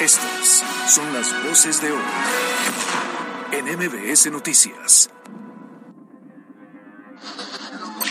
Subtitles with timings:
[0.00, 2.02] Estas son las voces de hoy
[3.50, 5.10] en MBS Noticias.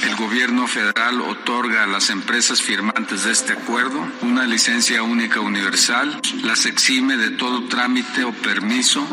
[0.04, 6.20] El gobierno federal otorga a las empresas firmantes de este acuerdo una licencia única universal,
[6.44, 9.08] las exime de todo trámite o permiso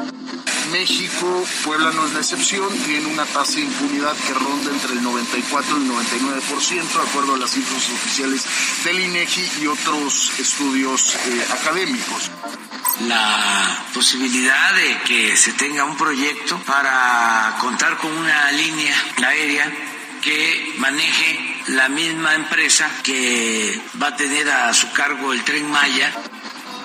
[0.74, 5.04] México, Puebla no es la excepción, tiene una tasa de impunidad que ronda entre el
[5.04, 8.44] 94 y el 99%, de acuerdo a las cifras oficiales
[8.82, 12.28] del INEGI y otros estudios eh, académicos.
[13.06, 18.96] La posibilidad de que se tenga un proyecto para contar con una línea
[19.28, 19.72] aérea
[20.22, 21.38] que maneje
[21.68, 26.12] la misma empresa que va a tener a su cargo el tren Maya.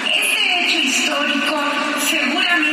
[0.05, 1.59] Este hecho histórico
[2.07, 2.68] seguramente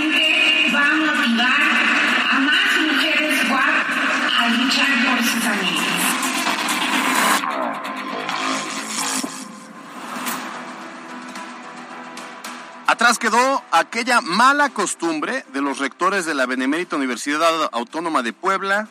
[12.87, 18.89] Atrás quedó aquella mala costumbre de los rectores de la Benemérita Universidad Autónoma de Puebla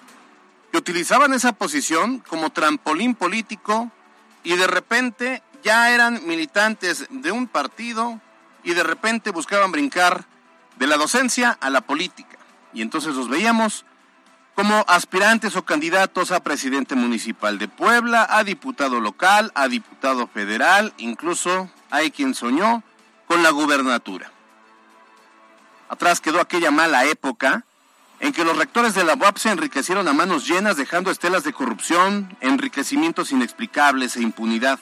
[0.70, 3.90] que utilizaban esa posición como trampolín político
[4.44, 8.20] y de repente ya eran militantes de un partido
[8.66, 10.26] y de repente buscaban brincar
[10.76, 12.38] de la docencia a la política.
[12.74, 13.86] Y entonces los veíamos
[14.56, 20.94] como aspirantes o candidatos a presidente municipal de Puebla, a diputado local, a diputado federal,
[20.98, 22.84] incluso hay quien soñó
[23.36, 24.31] con la gubernatura.
[25.89, 27.66] Atrás quedó aquella mala época
[28.22, 31.52] en que los rectores de la UAP se enriquecieron a manos llenas dejando estelas de
[31.52, 34.80] corrupción, enriquecimientos inexplicables e impunidad.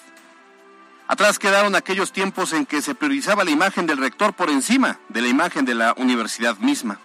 [1.08, 5.24] Atrás quedaron aquellos tiempos en que se priorizaba la imagen del rector por encima de
[5.24, 7.00] la imagen de la universidad misma.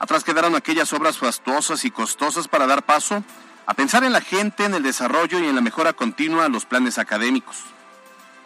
[0.00, 3.22] Atrás quedaron aquellas obras fastuosas y costosas para dar paso
[3.66, 6.64] a pensar en la gente, en el desarrollo y en la mejora continua a los
[6.64, 7.58] planes académicos.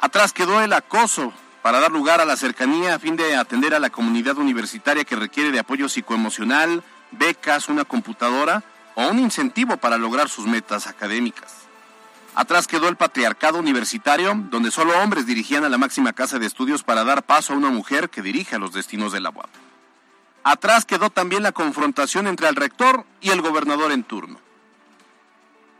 [0.02, 1.32] Atrás quedó el acoso
[1.68, 5.16] para dar lugar a la cercanía a fin de atender a la comunidad universitaria que
[5.16, 11.52] requiere de apoyo psicoemocional, becas, una computadora o un incentivo para lograr sus metas académicas.
[12.34, 16.84] Atrás quedó el patriarcado universitario, donde solo hombres dirigían a la máxima casa de estudios
[16.84, 19.50] para dar paso a una mujer que dirige a los destinos de la UAP.
[20.44, 24.40] Atrás quedó también la confrontación entre el rector y el gobernador en turno.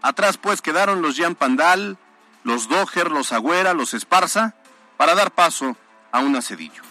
[0.02, 1.96] Atrás pues quedaron los Jean Pandal,
[2.44, 4.54] los Doher, los Agüera, los Esparza,
[4.98, 5.74] para dar paso
[6.12, 6.82] a un Cedillo.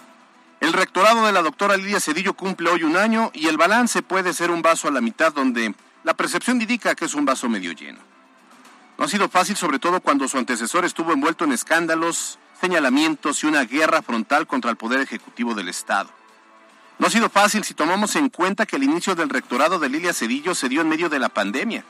[0.59, 4.33] El rectorado de la doctora Lidia Cedillo cumple hoy un año y el balance puede
[4.33, 7.73] ser un vaso a la mitad donde la percepción indica que es un vaso medio
[7.73, 7.99] lleno.
[8.97, 13.47] No ha sido fácil, sobre todo cuando su antecesor estuvo envuelto en escándalos, señalamientos y
[13.47, 16.09] una guerra frontal contra el Poder Ejecutivo del Estado.
[16.97, 20.13] No ha sido fácil si tomamos en cuenta que el inicio del rectorado de Lilia
[20.13, 21.83] Cedillo se dio en medio de la pandemia.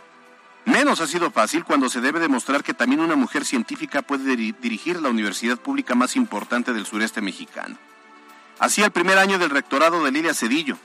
[0.68, 5.02] Menos ha sido fácil cuando se debe demostrar que también una mujer científica puede dirigir
[5.02, 7.78] la universidad pública más importante del sureste mexicano.
[8.60, 10.78] Así el primer año del rectorado de Lilia Cedillo,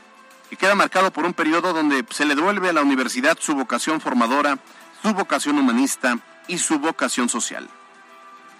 [0.49, 4.01] que queda marcado por un periodo donde se le devuelve a la universidad su vocación
[4.01, 4.57] formadora,
[5.03, 6.17] su vocación humanista
[6.47, 7.69] y su vocación social.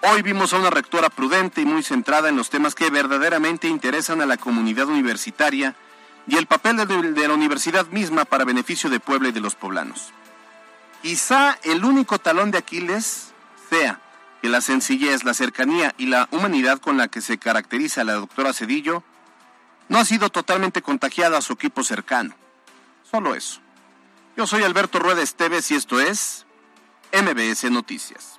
[0.01, 4.23] Hoy vimos a una rectora prudente y muy centrada en los temas que verdaderamente interesan
[4.23, 5.77] a la comunidad universitaria
[6.27, 10.13] y el papel de, la universidad misma para beneficio de Puebla y de los poblanos.
[11.03, 13.33] Quizá el único talón de Aquiles
[13.69, 14.01] sea
[14.41, 18.53] que la sencillez, la cercanía y la humanidad con la que se caracteriza la doctora
[18.53, 19.03] Cedillo
[19.89, 22.35] no ha sido totalmente contagiada a su equipo cercano.
[23.03, 23.61] Solo eso.
[24.37, 26.47] Yo soy Alberto Rueda Esteves y esto es
[27.13, 28.39] MBS Noticias.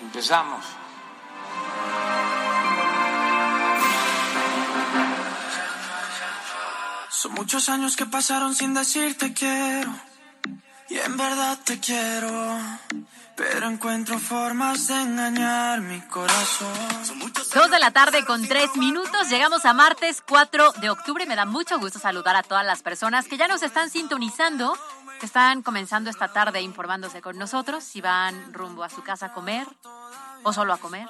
[0.00, 0.64] Empezamos.
[7.10, 9.92] Son muchos años que pasaron sin decirte quiero.
[10.88, 12.58] Y en verdad te quiero.
[13.36, 16.68] Pero encuentro formas de engañar mi corazón.
[17.54, 19.30] Dos de la tarde con tres minutos.
[19.30, 21.24] Llegamos a martes 4 de octubre.
[21.26, 24.76] Me da mucho gusto saludar a todas las personas que ya nos están sintonizando,
[25.20, 27.84] que están comenzando esta tarde informándose con nosotros.
[27.84, 29.68] Si van rumbo a su casa a comer,
[30.42, 31.06] o solo a comer,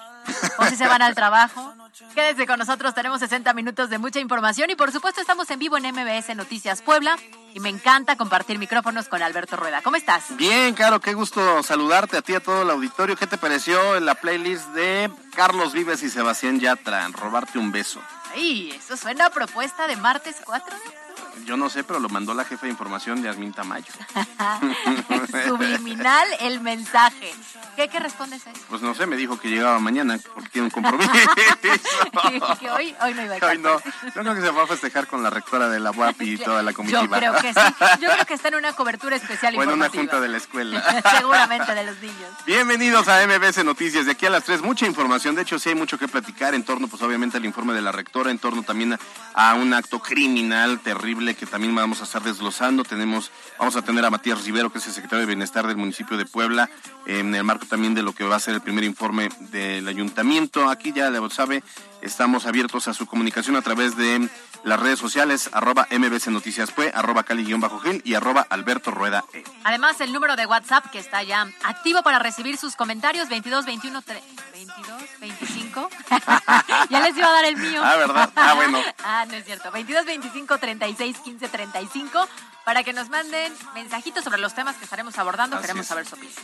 [0.58, 1.72] o si se van al trabajo,
[2.14, 5.76] Quédense con nosotros, tenemos 60 minutos de mucha información y por supuesto estamos en vivo
[5.76, 7.18] en MBS Noticias Puebla
[7.52, 9.82] y me encanta compartir micrófonos con Alberto Rueda.
[9.82, 10.36] ¿Cómo estás?
[10.36, 13.16] Bien, Caro, qué gusto saludarte a ti, a todo el auditorio.
[13.16, 17.08] ¿Qué te pareció en la playlist de Carlos Vives y Sebastián Yatra?
[17.08, 18.00] Robarte un beso.
[18.34, 21.09] Ay, eso suena a propuesta de martes 4 de
[21.46, 23.92] yo no sé, pero lo mandó la jefa de información de Yasmín Tamayo.
[25.46, 27.32] Subliminal el mensaje.
[27.76, 28.60] ¿Qué, qué respondes a eso?
[28.68, 31.10] Pues no sé, me dijo que llegaba mañana porque tiene un compromiso.
[32.60, 33.80] que hoy, hoy no iba a Hoy no.
[33.80, 36.62] Yo creo que se va a festejar con la rectora de la UAP y toda
[36.62, 37.02] la comitiva.
[37.02, 37.60] Yo creo que sí.
[38.00, 40.82] Yo creo que está en una cobertura especial O en una junta de la escuela.
[41.16, 42.30] Seguramente de los niños.
[42.46, 44.06] Bienvenidos a MBS Noticias.
[44.06, 45.34] De aquí a las 3, mucha información.
[45.34, 47.92] De hecho, sí hay mucho que platicar en torno, pues obviamente, al informe de la
[47.92, 48.98] rectora, en torno también
[49.34, 52.82] a un acto criminal terrible que también vamos a estar desglosando.
[52.82, 56.16] Tenemos, vamos a tener a Matías Rivero, que es el secretario de Bienestar del municipio
[56.16, 56.70] de Puebla,
[57.06, 60.68] en el marco también de lo que va a ser el primer informe del ayuntamiento.
[60.70, 61.62] Aquí ya lo sabe,
[62.00, 64.28] estamos abiertos a su comunicación a través de
[64.64, 67.60] las redes sociales, arroba MBC Noticias Pue, arroba Cali-Gil
[68.04, 69.44] y arroba Alberto Rueda E.
[69.64, 74.02] Además, el número de WhatsApp que está ya activo para recibir sus comentarios, 22 21
[74.06, 75.59] 22 25.
[76.90, 77.80] ya les iba a dar el mío.
[77.84, 78.32] Ah, ¿verdad?
[78.36, 78.78] Ah, bueno.
[79.04, 79.70] ah, no es cierto.
[79.70, 82.28] 22 25 36 15 35
[82.64, 85.60] para que nos manden mensajitos sobre los temas que estaremos abordando.
[85.60, 86.34] Queremos saber su opinión.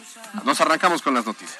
[0.45, 1.59] Nos arrancamos con las noticias.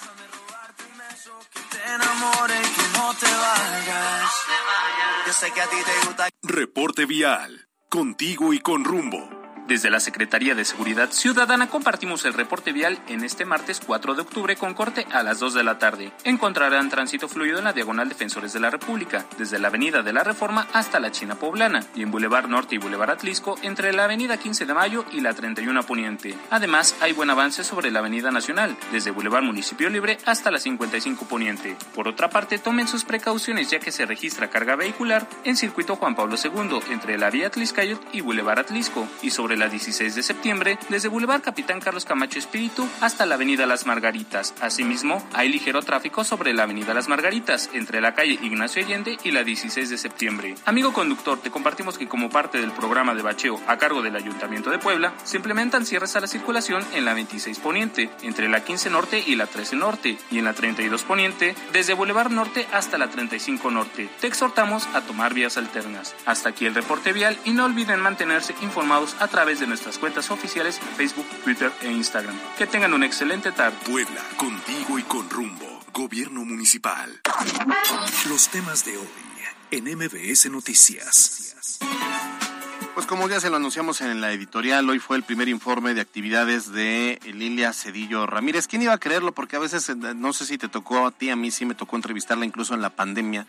[6.43, 7.69] Reporte vial.
[7.89, 9.36] Contigo y con rumbo.
[9.69, 14.23] Desde la Secretaría de Seguridad Ciudadana compartimos el reporte vial en este martes 4 de
[14.23, 16.13] octubre con corte a las 2 de la tarde.
[16.23, 20.23] Encontrarán tránsito fluido en la diagonal Defensores de la República, desde la Avenida de la
[20.23, 24.37] Reforma hasta la China Poblana, y en Boulevard Norte y Boulevard Atlisco entre la Avenida
[24.37, 26.39] 15 de Mayo y la 31 Poniente.
[26.51, 31.27] Además, hay buen avance sobre la Avenida Nacional, desde Boulevard Municipio Libre hasta la 55
[31.27, 31.77] Poniente.
[31.93, 36.15] Por otra parte, tomen sus precauciones ya que se registra carga vehicular en circuito Juan
[36.15, 40.79] Pablo II entre la vía Atliscayot y Boulevard Atlisco, y sobre la 16 de septiembre
[40.89, 44.55] desde Boulevard Capitán Carlos Camacho Espíritu hasta la Avenida Las Margaritas.
[44.61, 49.31] Asimismo, hay ligero tráfico sobre la Avenida Las Margaritas entre la calle Ignacio Allende y
[49.31, 50.55] la 16 de septiembre.
[50.65, 54.71] Amigo conductor, te compartimos que como parte del programa de bacheo a cargo del Ayuntamiento
[54.71, 58.91] de Puebla, se implementan cierres a la circulación en la 26 Poniente, entre la 15
[58.91, 63.09] Norte y la 13 Norte, y en la 32 Poniente, desde Boulevard Norte hasta la
[63.09, 64.09] 35 Norte.
[64.21, 66.15] Te exhortamos a tomar vías alternas.
[66.27, 70.33] Hasta aquí el reporte vial y no olviden mantenerse informados a través de nuestra cuentas
[70.33, 72.37] oficiales en Facebook, Twitter e Instagram.
[72.59, 73.77] Que tengan un excelente tarde.
[73.87, 75.81] Puebla, contigo y con rumbo.
[75.93, 77.21] Gobierno Municipal.
[78.29, 79.07] Los temas de hoy
[79.71, 81.79] en MBS Noticias.
[82.95, 86.01] Pues como ya se lo anunciamos en la editorial, hoy fue el primer informe de
[86.01, 88.67] actividades de Lilia Cedillo Ramírez.
[88.67, 89.31] ¿Quién iba a creerlo?
[89.33, 91.77] Porque a veces, eh, no sé si te tocó a ti, a mí sí me
[91.77, 93.47] tocó entrevistarla incluso en la pandemia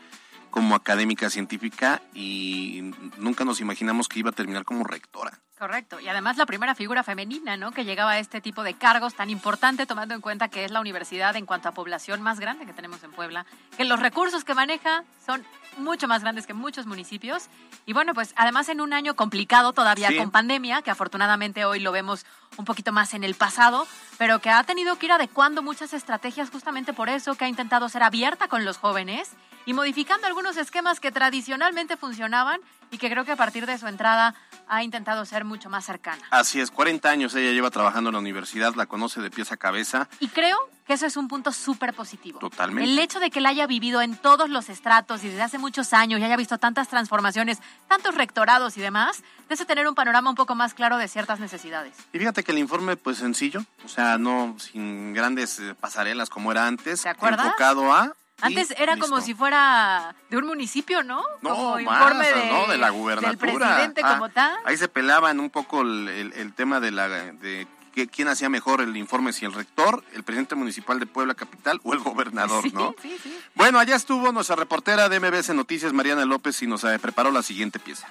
[0.49, 5.39] como académica científica y nunca nos imaginamos que iba a terminar como rectora.
[5.57, 7.71] Correcto, y además la primera figura femenina, ¿no?
[7.71, 10.79] Que llegaba a este tipo de cargos tan importante, tomando en cuenta que es la
[10.79, 14.53] universidad en cuanto a población más grande que tenemos en Puebla, que los recursos que
[14.53, 15.43] maneja son
[15.79, 17.47] mucho más grandes que muchos municipios.
[17.87, 21.91] Y bueno, pues además en un año complicado todavía con pandemia, que afortunadamente hoy lo
[21.91, 22.27] vemos
[22.57, 23.87] un poquito más en el pasado,
[24.19, 27.89] pero que ha tenido que ir adecuando muchas estrategias justamente por eso, que ha intentado
[27.89, 29.31] ser abierta con los jóvenes
[29.67, 33.85] y modificando algunos esquemas que tradicionalmente funcionaban y que creo que a partir de su
[33.85, 34.33] entrada
[34.69, 36.23] ha intentado ser mucho más cercana.
[36.31, 39.57] Así es, 40 años ella lleva trabajando en la universidad, la conoce de pies a
[39.57, 40.07] cabeza.
[40.21, 42.39] Y creo que eso es un punto súper positivo.
[42.39, 42.89] Totalmente.
[42.89, 45.91] El hecho de que la haya vivido en todos los estratos y desde hace muchos
[45.91, 47.59] años y haya visto tantas transformaciones,
[47.89, 51.93] tantos rectorados y demás, hace tener un panorama un poco más claro de ciertas necesidades.
[52.13, 56.53] Y fíjate que el informe, pues sencillo, o sea, no sin grandes eh, pasarelas como
[56.53, 57.01] era antes.
[57.01, 57.47] ¿Te acuerdas?
[57.47, 61.23] Enfocado a antes era como si fuera de un municipio, ¿no?
[61.41, 62.67] No, como informe de, ¿no?
[62.67, 63.51] de la gubernatura.
[63.51, 64.57] Del presidente como ah, tal.
[64.65, 67.67] Ahí se pelaban un poco el, el, tema de la de
[68.05, 71.93] quién hacía mejor el informe, si el rector, el presidente municipal de Puebla Capital o
[71.93, 72.93] el gobernador, ¿no?
[73.01, 73.39] Sí, sí.
[73.55, 77.41] Bueno, allá estuvo nuestra reportera de MBS Noticias, Mariana López, y nos eh, preparó la
[77.41, 78.07] siguiente pieza.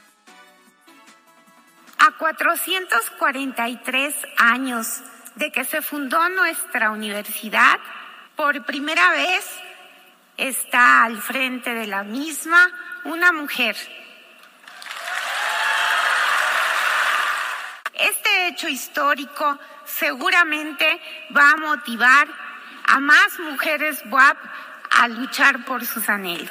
[1.98, 5.02] A 443 años
[5.36, 7.78] de que se fundó nuestra universidad,
[8.34, 9.44] por primera vez
[10.36, 12.70] está al frente de la misma
[13.04, 13.76] una mujer.
[17.94, 21.00] Este hecho histórico seguramente
[21.36, 22.28] va a motivar
[22.86, 24.36] a más mujeres WAP
[24.90, 26.50] a luchar por sus anhelos.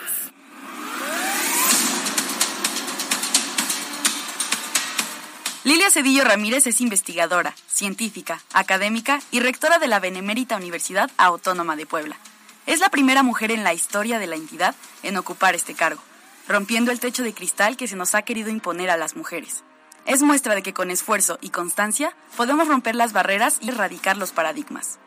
[5.63, 11.87] Lilia Cedillo Ramírez es investigadora, científica, académica y rectora de la Benemérita Universidad Autónoma de
[11.87, 12.17] Puebla.
[12.65, 16.01] Es la primera mujer en la historia de la entidad en ocupar este cargo,
[16.47, 19.63] rompiendo el techo de cristal que se nos ha querido imponer a las mujeres.
[20.05, 24.31] Es muestra de que con esfuerzo y constancia podemos romper las barreras y erradicar los
[24.31, 24.97] paradigmas.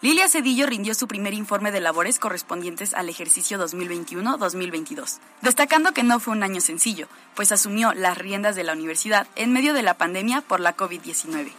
[0.00, 6.20] Lilia Cedillo rindió su primer informe de labores correspondientes al ejercicio 2021-2022, destacando que no
[6.20, 9.94] fue un año sencillo, pues asumió las riendas de la universidad en medio de la
[9.94, 11.52] pandemia por la COVID-19.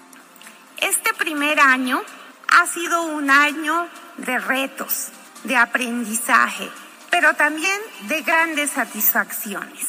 [0.78, 2.04] Este primer año
[2.50, 3.88] ha sido un año
[4.18, 5.10] de retos,
[5.44, 6.70] de aprendizaje,
[7.10, 9.88] pero también de grandes satisfacciones.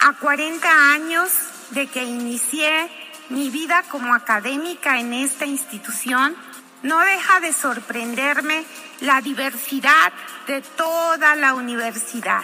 [0.00, 1.30] A 40 años
[1.70, 2.90] de que inicié
[3.28, 6.36] mi vida como académica en esta institución,
[6.82, 8.64] no deja de sorprenderme
[9.00, 10.12] la diversidad
[10.46, 12.42] de toda la universidad.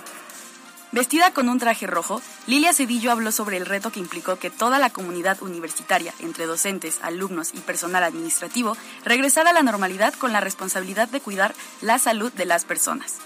[0.90, 4.78] Vestida con un traje rojo, Lilia Cedillo habló sobre el reto que implicó que toda
[4.78, 10.40] la comunidad universitaria, entre docentes, alumnos y personal administrativo, regresara a la normalidad con la
[10.40, 13.16] responsabilidad de cuidar la salud de las personas.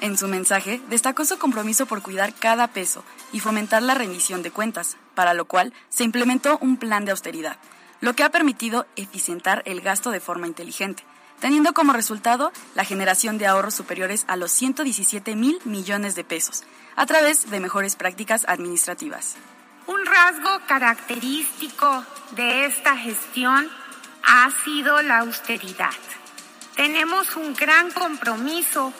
[0.00, 4.50] En su mensaje, destacó su compromiso por cuidar cada peso y fomentar la rendición de
[4.50, 7.58] cuentas, para lo cual se implementó un plan de austeridad,
[8.00, 11.04] lo que ha permitido eficientar el gasto de forma inteligente,
[11.42, 16.62] teniendo como resultado la generación de ahorros superiores a los 117 mil millones de pesos,
[16.94, 19.34] a través de mejores prácticas administrativas.
[19.88, 22.04] Un rasgo característico
[22.36, 23.68] de esta gestión
[24.22, 25.90] ha sido la austeridad.
[26.76, 28.92] Tenemos un gran compromiso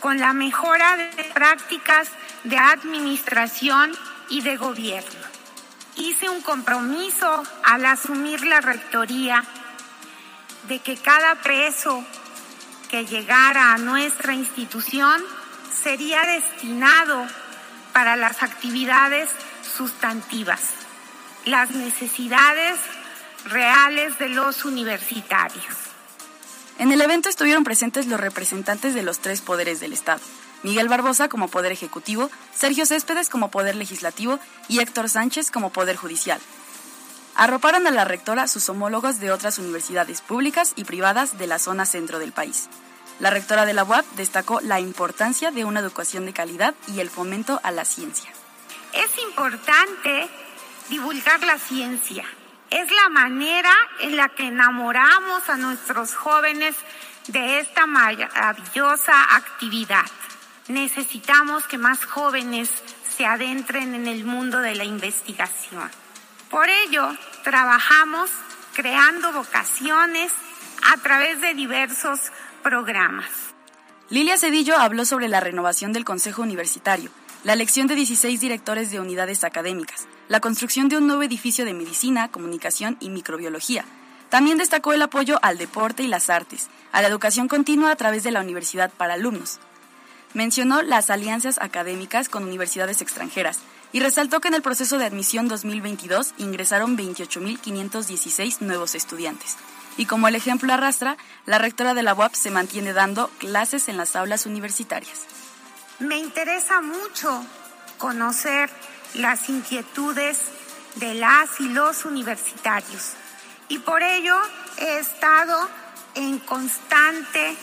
[0.00, 2.08] con la mejora de prácticas
[2.42, 3.92] de administración
[4.30, 5.20] y de gobierno.
[5.94, 9.44] Hice un compromiso al asumir la rectoría
[10.68, 12.04] de que cada peso
[12.90, 15.22] que llegara a nuestra institución
[15.82, 17.26] sería destinado
[17.92, 19.28] para las actividades
[19.76, 20.60] sustantivas,
[21.44, 22.78] las necesidades
[23.46, 25.74] reales de los universitarios.
[26.78, 30.20] En el evento estuvieron presentes los representantes de los tres poderes del Estado.
[30.62, 35.96] Miguel Barbosa como Poder Ejecutivo, Sergio Céspedes como Poder Legislativo y Héctor Sánchez como Poder
[35.96, 36.40] Judicial.
[37.36, 41.84] Arroparon a la rectora sus homólogos de otras universidades públicas y privadas de la zona
[41.84, 42.68] centro del país.
[43.18, 47.10] La rectora de la UAP destacó la importancia de una educación de calidad y el
[47.10, 48.30] fomento a la ciencia.
[48.92, 50.28] Es importante
[50.88, 52.24] divulgar la ciencia,
[52.70, 56.76] es la manera en la que enamoramos a nuestros jóvenes
[57.28, 60.06] de esta maravillosa actividad.
[60.68, 62.70] Necesitamos que más jóvenes
[63.16, 65.90] se adentren en el mundo de la investigación.
[66.54, 67.08] Por ello,
[67.42, 68.30] trabajamos
[68.74, 70.30] creando vocaciones
[70.84, 72.20] a través de diversos
[72.62, 73.28] programas.
[74.08, 77.10] Lilia Cedillo habló sobre la renovación del Consejo Universitario,
[77.42, 81.74] la elección de 16 directores de unidades académicas, la construcción de un nuevo edificio de
[81.74, 83.84] medicina, comunicación y microbiología.
[84.28, 88.22] También destacó el apoyo al deporte y las artes, a la educación continua a través
[88.22, 89.58] de la universidad para alumnos.
[90.34, 93.58] Mencionó las alianzas académicas con universidades extranjeras
[93.94, 99.56] y resaltó que en el proceso de admisión 2022 ingresaron 28.516 nuevos estudiantes.
[99.96, 103.96] Y como el ejemplo arrastra, la rectora de la UAP se mantiene dando clases en
[103.96, 105.20] las aulas universitarias.
[106.00, 107.46] Me interesa mucho
[107.96, 108.68] conocer
[109.14, 110.38] las inquietudes
[110.96, 113.12] de las y los universitarios.
[113.68, 114.36] Y por ello
[114.76, 115.68] he estado
[116.16, 117.54] en constante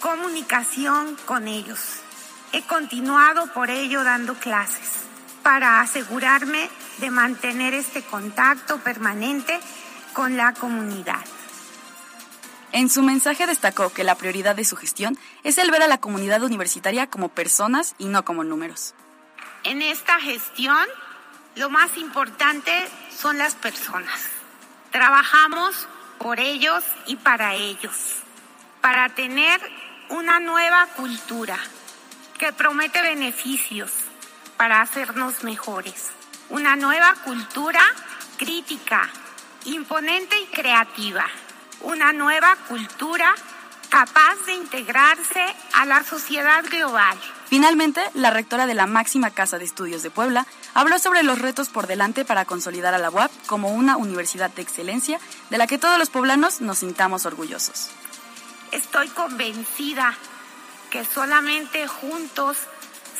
[0.00, 1.80] comunicación con ellos.
[2.54, 5.06] He continuado por ello dando clases
[5.46, 9.56] para asegurarme de mantener este contacto permanente
[10.12, 11.24] con la comunidad.
[12.72, 15.98] En su mensaje destacó que la prioridad de su gestión es el ver a la
[15.98, 18.94] comunidad universitaria como personas y no como números.
[19.62, 20.84] En esta gestión,
[21.54, 22.72] lo más importante
[23.16, 24.18] son las personas.
[24.90, 25.86] Trabajamos
[26.18, 28.16] por ellos y para ellos,
[28.80, 29.60] para tener
[30.08, 31.56] una nueva cultura
[32.36, 33.92] que promete beneficios
[34.56, 36.10] para hacernos mejores.
[36.50, 37.82] Una nueva cultura
[38.36, 39.10] crítica,
[39.64, 41.26] imponente y creativa.
[41.80, 43.34] Una nueva cultura
[43.90, 45.44] capaz de integrarse
[45.74, 50.46] a la sociedad global Finalmente, la rectora de la máxima Casa de Estudios de Puebla
[50.74, 54.62] habló sobre los retos por delante para consolidar a la UAP como una universidad de
[54.62, 57.90] excelencia de la que todos los poblanos nos sintamos orgullosos.
[58.72, 60.14] Estoy convencida
[60.90, 62.58] que solamente juntos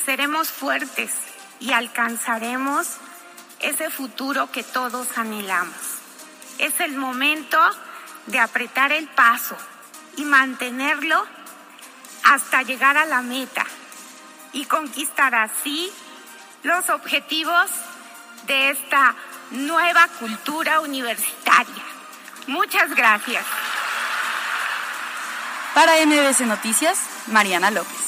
[0.05, 1.11] seremos fuertes
[1.59, 2.87] y alcanzaremos
[3.59, 5.75] ese futuro que todos anhelamos.
[6.59, 7.59] Es el momento
[8.27, 9.57] de apretar el paso
[10.17, 11.25] y mantenerlo
[12.23, 13.65] hasta llegar a la meta
[14.53, 15.91] y conquistar así
[16.63, 17.69] los objetivos
[18.47, 19.15] de esta
[19.51, 21.83] nueva cultura universitaria.
[22.47, 23.45] Muchas gracias.
[25.73, 28.06] Para MBS Noticias, Mariana López.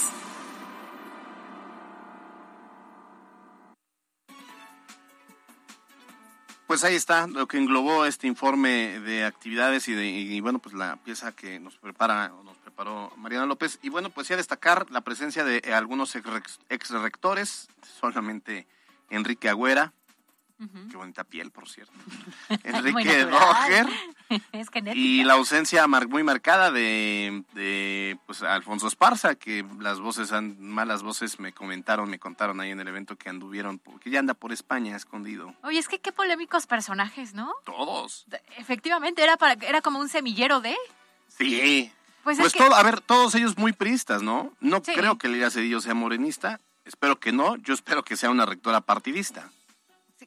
[6.69, 10.75] Pues ahí está lo que englobó este informe de actividades y, de, y bueno, pues
[10.75, 13.79] la pieza que nos prepara, nos preparó Mariana López.
[13.81, 18.67] Y bueno, pues sí a destacar la presencia de algunos ex rectores, solamente
[19.09, 19.93] Enrique Agüera,
[20.91, 21.93] Qué bonita piel, por cierto.
[22.63, 23.25] Enrique
[24.93, 31.39] Y la ausencia muy marcada de, de pues, Alfonso Esparza, que las voces, malas voces
[31.39, 34.95] me comentaron, me contaron ahí en el evento que anduvieron, porque ya anda por España
[34.95, 35.53] escondido.
[35.63, 37.53] Oye, es que qué polémicos personajes, ¿no?
[37.65, 38.25] Todos.
[38.57, 40.75] Efectivamente, era, para, era como un semillero de...
[41.27, 41.91] Sí.
[42.23, 44.53] Pues, pues todo, a ver, todos ellos muy pristas, ¿no?
[44.59, 48.45] No creo que Lidia Cedillo sea morenista, espero que no, yo espero que sea una
[48.45, 49.49] rectora partidista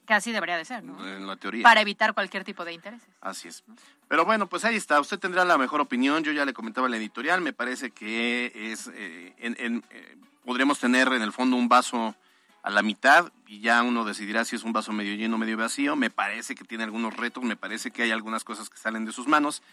[0.05, 1.05] que así debería de ser, ¿no?
[1.07, 1.63] En la teoría.
[1.63, 3.07] Para evitar cualquier tipo de intereses.
[3.21, 3.63] Así es.
[4.07, 4.99] Pero bueno, pues ahí está.
[4.99, 6.23] Usted tendrá la mejor opinión.
[6.23, 7.41] Yo ya le comentaba en la editorial.
[7.41, 8.89] Me parece que es.
[8.93, 12.15] Eh, en, eh, podríamos tener en el fondo un vaso
[12.63, 15.57] a la mitad y ya uno decidirá si es un vaso medio lleno o medio
[15.57, 15.95] vacío.
[15.95, 17.43] Me parece que tiene algunos retos.
[17.43, 19.63] Me parece que hay algunas cosas que salen de sus manos.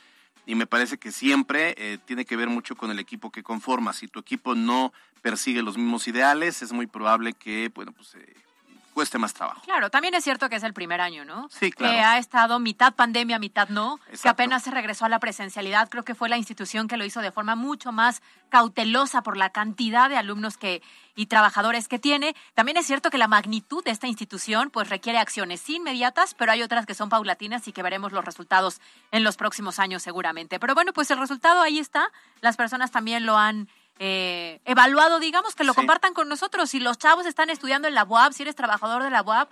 [0.46, 3.92] Y me parece que siempre eh, tiene que ver mucho con el equipo que conforma.
[3.92, 8.16] Si tu equipo no persigue los mismos ideales, es muy probable que, bueno, pues
[8.94, 9.61] cueste más trabajo.
[9.62, 11.49] Claro, también es cierto que es el primer año, ¿no?
[11.50, 11.94] Sí, claro.
[11.94, 15.88] Que ha estado mitad pandemia, mitad no, que apenas se regresó a la presencialidad.
[15.88, 19.50] Creo que fue la institución que lo hizo de forma mucho más cautelosa por la
[19.50, 20.82] cantidad de alumnos que
[21.14, 22.35] y trabajadores que tiene.
[22.54, 26.62] También es cierto que la magnitud de esta institución pues requiere acciones inmediatas, pero hay
[26.62, 28.80] otras que son paulatinas y que veremos los resultados
[29.11, 30.59] en los próximos años seguramente.
[30.59, 32.11] Pero bueno, pues el resultado ahí está.
[32.40, 33.68] Las personas también lo han
[34.02, 36.71] eh, evaluado, digamos, que lo compartan con nosotros.
[36.71, 39.50] Si los chavos están estudiando en la UAP, si eres trabajador de la UAP,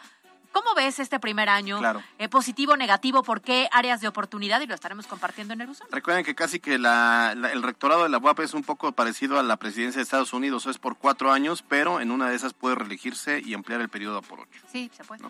[0.52, 1.78] ¿cómo ves este primer año?
[1.78, 2.02] Claro.
[2.18, 4.62] Eh, positivo, negativo, ¿por qué áreas de oportunidad?
[4.62, 5.84] Y lo estaremos compartiendo en el uso.
[5.90, 9.58] Recuerden que casi que el rectorado de la UAP es un poco parecido a la
[9.58, 13.42] presidencia de Estados Unidos, es por cuatro años, pero en una de esas puede reelegirse
[13.44, 14.62] y ampliar el periodo por ocho.
[14.72, 15.22] Sí, se puede.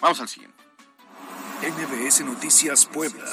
[0.00, 0.56] Vamos al siguiente.
[1.60, 3.24] NBS Noticias Puebla.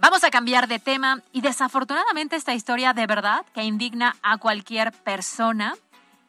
[0.00, 4.92] Vamos a cambiar de tema y desafortunadamente esta historia de verdad que indigna a cualquier
[4.92, 5.74] persona.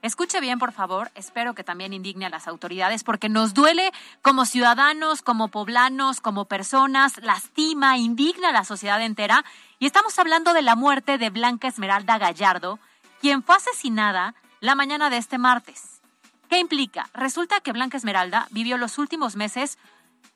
[0.02, 1.12] Escuche bien, por favor.
[1.14, 3.92] Espero que también indigne a las autoridades porque nos duele
[4.24, 9.46] como ciudadanos, como poblanos, como personas, lastima, indigna a la sociedad entera.
[9.78, 12.80] Y estamos hablando de la muerte de Blanca Esmeralda Gallardo,
[13.22, 16.02] quien fue asesinada la mañana de este martes.
[16.50, 17.08] ¿Qué implica?
[17.14, 19.78] Resulta que Blanca Esmeralda vivió los últimos meses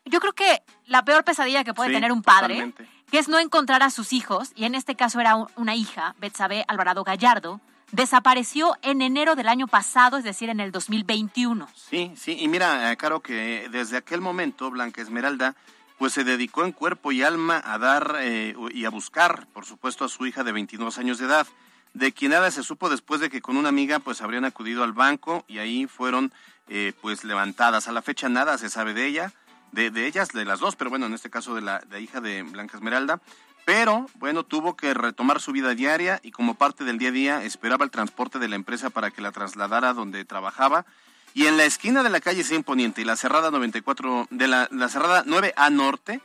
[0.06, 2.74] yo creo que la peor pesadilla que puede tener un padre,
[3.14, 6.66] que es no encontrar a sus hijos, y en este caso era una hija, Betsabe
[6.68, 11.68] Alvarado Gallardo, desapareció en enero del año pasado, es decir, en el 2021.
[11.76, 15.54] Sí, sí, y mira, eh, Caro, que desde aquel momento Blanca Esmeralda
[16.00, 20.04] pues se dedicó en cuerpo y alma a dar eh, y a buscar, por supuesto,
[20.06, 21.46] a su hija de 22 años de edad,
[21.94, 24.94] de quien nada se supo después de que con una amiga pues habrían acudido al
[24.94, 26.34] banco y ahí fueron
[26.68, 27.88] eh, pues levantadas.
[27.88, 29.34] A la fecha nada se sabe de ella
[29.74, 32.78] de, ellas, de las dos, pero bueno, en este caso de la, hija de Blanca
[32.78, 33.20] Esmeralda.
[33.66, 37.44] Pero bueno, tuvo que retomar su vida diaria y como parte del día a día
[37.44, 40.86] esperaba el transporte de la empresa para que la trasladara donde trabajaba.
[41.34, 44.68] Y en la esquina de la calle Sin Poniente y la cerrada 94, de la,
[44.70, 46.22] la cerrada 9A Norte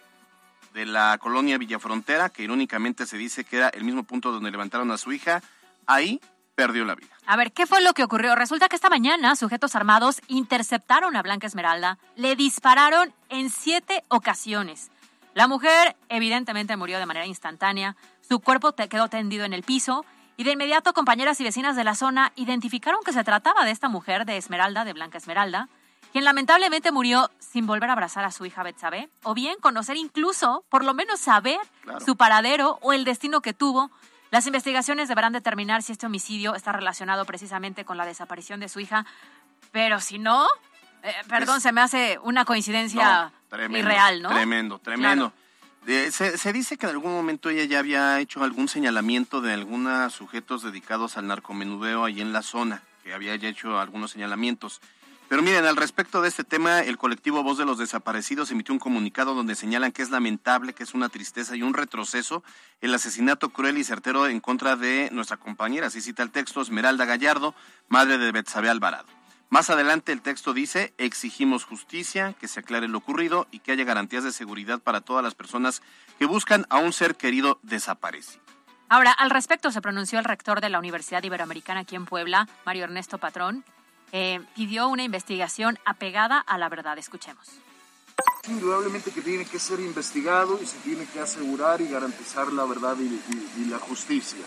[0.75, 4.91] de la colonia Villafrontera, que irónicamente se dice que era el mismo punto donde levantaron
[4.91, 5.43] a su hija,
[5.87, 6.21] ahí
[6.59, 7.15] perdió la vida.
[7.25, 8.35] A ver, ¿qué fue lo que ocurrió?
[8.35, 14.91] Resulta que esta mañana sujetos armados interceptaron a Blanca Esmeralda, le dispararon en siete ocasiones.
[15.35, 17.95] La mujer evidentemente murió de manera instantánea,
[18.29, 20.05] su cuerpo quedó tendido en el piso
[20.37, 23.89] y de inmediato compañeras y vecinas de la zona identificaron que se trataba de esta
[23.89, 25.69] mujer de Esmeralda, de Blanca Esmeralda,
[26.11, 30.65] quien lamentablemente murió sin volver a abrazar a su hija Betsabe, o bien conocer incluso,
[30.69, 31.61] por lo menos saber
[32.05, 33.93] su paradero o el destino que tuvo
[34.31, 38.81] las investigaciones deberán determinar si este homicidio está relacionado precisamente con la desaparición de su
[38.81, 39.07] hija,
[39.73, 40.47] pero si no,
[41.03, 43.33] eh, perdón, se me hace una coincidencia
[43.71, 44.31] irreal, ¿no?
[44.31, 45.33] Tremendo, tremendo.
[45.87, 50.13] se, se, dice que en algún momento ella ya había hecho algún señalamiento de algunos
[50.13, 54.81] sujetos dedicados al narcomenudeo ahí en la zona, que había ya hecho algunos señalamientos.
[55.29, 58.79] Pero miren, al respecto de este tema, el colectivo Voz de los Desaparecidos emitió un
[58.79, 62.43] comunicado donde señalan que es lamentable, que es una tristeza y un retroceso
[62.81, 67.05] el asesinato cruel y certero en contra de nuestra compañera, así cita el texto, Esmeralda
[67.05, 67.55] Gallardo,
[67.89, 69.07] madre de Betsabe Alvarado.
[69.51, 73.85] Más adelante el texto dice, exigimos justicia, que se aclare lo ocurrido y que haya
[73.85, 75.83] garantías de seguridad para todas las personas
[76.19, 78.43] que buscan a un ser querido desaparecido.
[78.89, 82.85] Ahora, al respecto se pronunció el rector de la Universidad Iberoamericana aquí en Puebla, Mario
[82.85, 83.65] Ernesto Patrón,
[84.13, 86.99] eh, pidió una investigación apegada a la verdad.
[86.99, 87.47] Escuchemos.
[88.49, 92.97] indudablemente que tiene que ser investigado y se tiene que asegurar y garantizar la verdad
[92.99, 94.45] y, la justicia.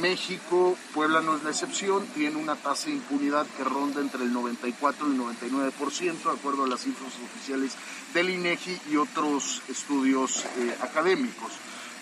[0.00, 4.32] México, Puebla no es la excepción, tiene una tasa de impunidad que ronda entre el
[4.32, 7.76] 94 y el 99%, de acuerdo a las cifras oficiales
[8.12, 11.52] del INEGI y otros estudios eh, académicos.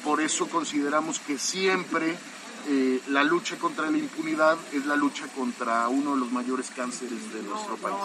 [0.04, 2.16] Por eso consideramos que siempre
[2.68, 7.33] eh, la lucha contra la impunidad es la lucha contra uno de los mayores cánceres
[7.33, 7.96] de nuestro país.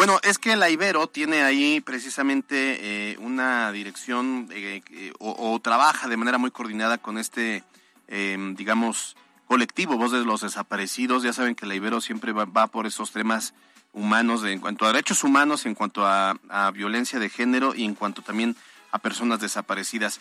[0.00, 6.16] Bueno, es que la Ibero tiene ahí precisamente eh, una dirección eh, o, trabaja de
[6.16, 7.64] manera muy coordinada con este,
[8.08, 11.22] em, digamos, colectivo Voz de los Desaparecidos.
[11.22, 13.52] Ya saben que la Ibero siempre va, por esos temas
[13.92, 16.38] humanos en cuanto a derechos humanos, en cuanto a,
[16.72, 18.56] violencia de género y en cuanto también
[18.92, 20.18] a personas desaparecidas.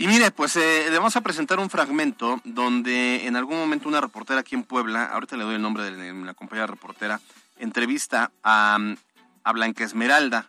[0.00, 4.00] Y mire, pues eh, le vamos a presentar un fragmento donde en algún momento una
[4.00, 7.20] reportera aquí en Puebla, ahorita le doy el nombre de la compañera reportera,
[7.58, 8.78] entrevista a
[9.44, 10.46] a Blanca Esmeralda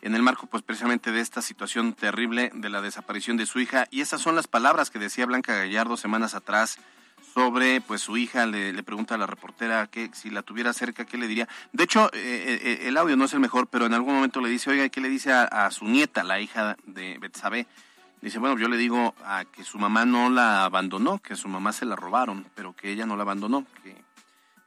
[0.00, 3.86] en el marco pues precisamente de esta situación terrible de la desaparición de su hija.
[3.90, 6.78] Y esas son las palabras que decía Blanca Gallardo semanas atrás
[7.34, 8.46] sobre pues su hija.
[8.46, 12.06] Le, pregunta a la reportera que si la tuviera cerca qué le diría de hecho
[12.12, 14.70] eh, eh, eh, el audio no es el mejor pero en algún momento le dice
[14.70, 17.66] oiga qué le dice a, su nieta la hija de Betsabe
[18.22, 21.72] dice bueno yo le digo a que su mamá no la abandonó que su mamá
[21.72, 24.02] se la robaron pero que ella no la abandonó que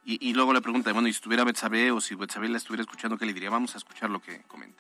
[0.07, 3.17] y, luego le pregunta, bueno, y si estuviera Betsabe o si Betsabe la estuviera escuchando,
[3.17, 3.49] ¿qué le diría?
[3.49, 4.79] Vamos a escuchar lo que comenta.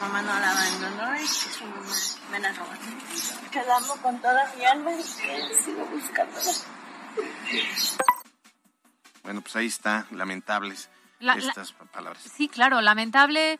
[0.00, 1.92] Mamá no la abandonó y su mamá
[2.30, 2.70] me la robó.
[3.52, 6.52] Que la amo con toda mi alma y sigo buscándola.
[9.22, 10.88] Bueno, pues ahí está, lamentables
[11.20, 12.22] estas palabras.
[12.22, 13.58] Sí, claro, lamentable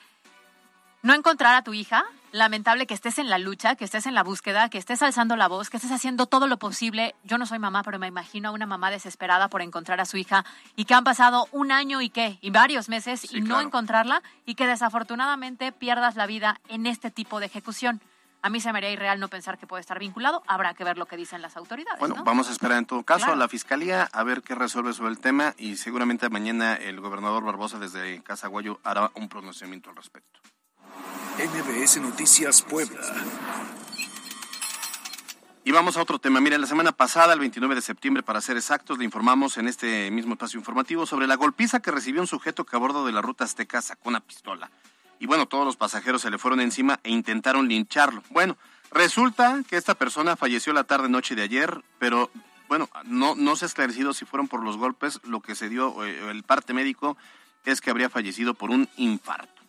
[1.02, 4.22] no encontrar a tu hija, lamentable que estés en la lucha, que estés en la
[4.22, 7.14] búsqueda, que estés alzando la voz, que estés haciendo todo lo posible.
[7.24, 10.16] Yo no soy mamá, pero me imagino a una mamá desesperada por encontrar a su
[10.16, 10.44] hija
[10.76, 14.54] y que han pasado un año y qué, y varios meses y no encontrarla y
[14.54, 18.00] que desafortunadamente pierdas la vida en este tipo de ejecución.
[18.42, 20.42] A mí se me haría irreal no pensar que puede estar vinculado.
[20.46, 22.00] Habrá que ver lo que dicen las autoridades.
[22.00, 25.10] Bueno, vamos a esperar en todo caso a la fiscalía a ver qué resuelve sobre
[25.10, 30.40] el tema y seguramente mañana el gobernador Barbosa desde Casaguayo hará un pronunciamiento al respecto.
[31.40, 33.00] NBS Noticias Puebla.
[35.64, 36.38] Y vamos a otro tema.
[36.38, 40.10] Mira, la semana pasada, el 29 de septiembre, para ser exactos, le informamos en este
[40.10, 43.22] mismo espacio informativo sobre la golpiza que recibió un sujeto que a bordo de la
[43.22, 44.70] ruta Azteca sacó una pistola.
[45.18, 48.22] Y bueno, todos los pasajeros se le fueron encima e intentaron lincharlo.
[48.28, 48.58] Bueno,
[48.90, 52.30] resulta que esta persona falleció la tarde-noche de ayer, pero
[52.68, 55.20] bueno, no, no se ha esclarecido si fueron por los golpes.
[55.24, 57.16] Lo que se dio, eh, el parte médico,
[57.64, 59.59] es que habría fallecido por un infarto.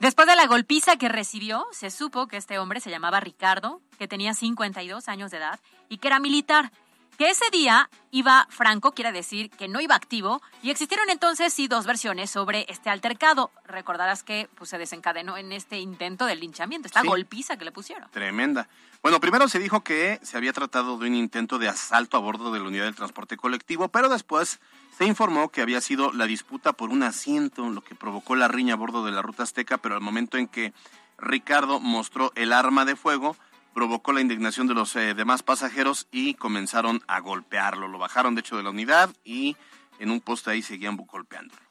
[0.00, 4.06] Después de la golpiza que recibió, se supo que este hombre se llamaba Ricardo, que
[4.06, 5.58] tenía 52 años de edad
[5.88, 6.70] y que era militar.
[7.18, 11.66] Que ese día iba franco, quiere decir que no iba activo, y existieron entonces sí
[11.66, 13.50] dos versiones sobre este altercado.
[13.64, 18.08] Recordarás que pues, se desencadenó en este intento de linchamiento, esta golpiza que le pusieron.
[18.12, 18.68] Tremenda.
[19.02, 22.52] Bueno, primero se dijo que se había tratado de un intento de asalto a bordo
[22.52, 24.60] de la unidad del transporte colectivo, pero después
[24.98, 28.74] se informó que había sido la disputa por un asiento, lo que provocó la riña
[28.74, 30.72] a bordo de la ruta azteca, pero al momento en que
[31.18, 33.36] Ricardo mostró el arma de fuego,
[33.72, 37.86] provocó la indignación de los eh, demás pasajeros y comenzaron a golpearlo.
[37.86, 39.56] Lo bajaron de hecho de la unidad y
[40.00, 41.62] en un poste ahí seguían golpeándolo.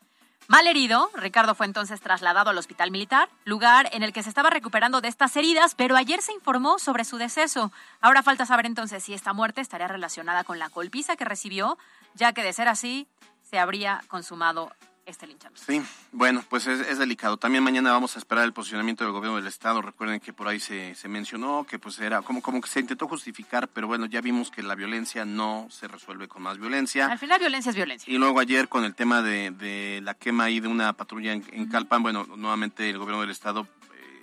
[0.48, 4.50] Mal herido, Ricardo fue entonces trasladado al hospital militar, lugar en el que se estaba
[4.50, 7.74] recuperando de estas heridas, pero ayer se informó sobre su deceso.
[8.00, 11.78] Ahora falta saber entonces si esta muerte estaría relacionada con la golpiza que recibió,
[12.15, 13.08] ya que de ser así,
[13.43, 14.72] se habría consumado
[15.08, 15.63] este linchamiento.
[15.65, 17.38] Sí, bueno, pues es, delicado.
[17.38, 19.82] También mañana vamos a esperar el posicionamiento del gobierno del Estado.
[19.82, 23.08] Recuerden que por ahí se, se mencionó que pues era como, como que se intentó
[23.08, 27.08] justificar, pero bueno, ya vimos que la violencia no se resuelve con más violencia.
[27.08, 28.13] Al final violencia es violencia.
[28.13, 31.70] Y luego ayer con el tema de, de la quema ahí de una patrulla en,
[31.70, 33.65] Calpan, bueno, nuevamente el gobierno del Estado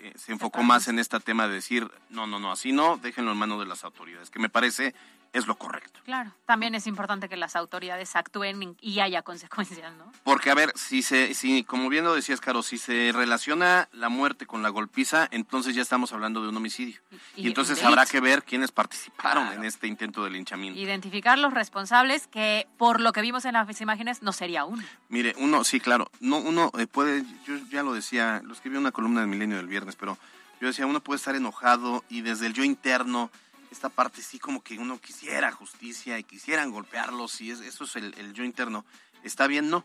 [0.02, 3.32] eh, se enfocó más en este tema de decir, no, no, no, así no, déjenlo
[3.32, 4.94] en manos de las autoridades, que me parece
[5.34, 6.00] es lo correcto.
[6.04, 10.12] Claro, también es importante que las autoridades actúen y haya consecuencias, ¿no?
[10.22, 14.08] Porque, a ver, si se, si, como bien lo decías, Caro, si se relaciona la
[14.08, 17.00] muerte con la golpiza, entonces ya estamos hablando de un homicidio.
[17.34, 20.78] Y, entonces habrá que ver quiénes participaron en este intento de linchamiento.
[20.78, 24.84] Identificar los responsables, que por lo que vimos en las imágenes no sería uno.
[25.08, 28.82] Mire, uno, sí, claro, no, uno eh, puede, yo ya lo decía, lo escribí en
[28.82, 30.16] una columna del Milenio del viernes, pero
[30.60, 33.30] yo decía, uno puede estar enojado y desde el yo interno
[33.74, 38.32] esta parte sí como que uno quisiera justicia y quisieran golpearlos y eso es el,
[38.32, 38.86] yo interno.
[39.22, 39.68] ¿Está bien?
[39.68, 39.84] No.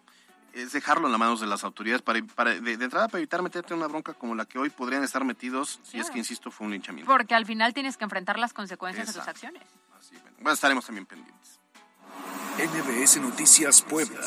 [0.54, 3.80] Es dejarlo en las manos de las autoridades para, de, entrada para evitar meterte en
[3.80, 6.72] una bronca como la que hoy podrían estar metidos si es que, insisto, fue un
[6.74, 7.12] linchamiento.
[7.12, 9.64] Porque al final tienes que enfrentar las consecuencias de tus acciones.
[10.00, 11.60] Así, bueno, estaremos también pendientes.
[12.58, 14.20] NBS Noticias Puebla.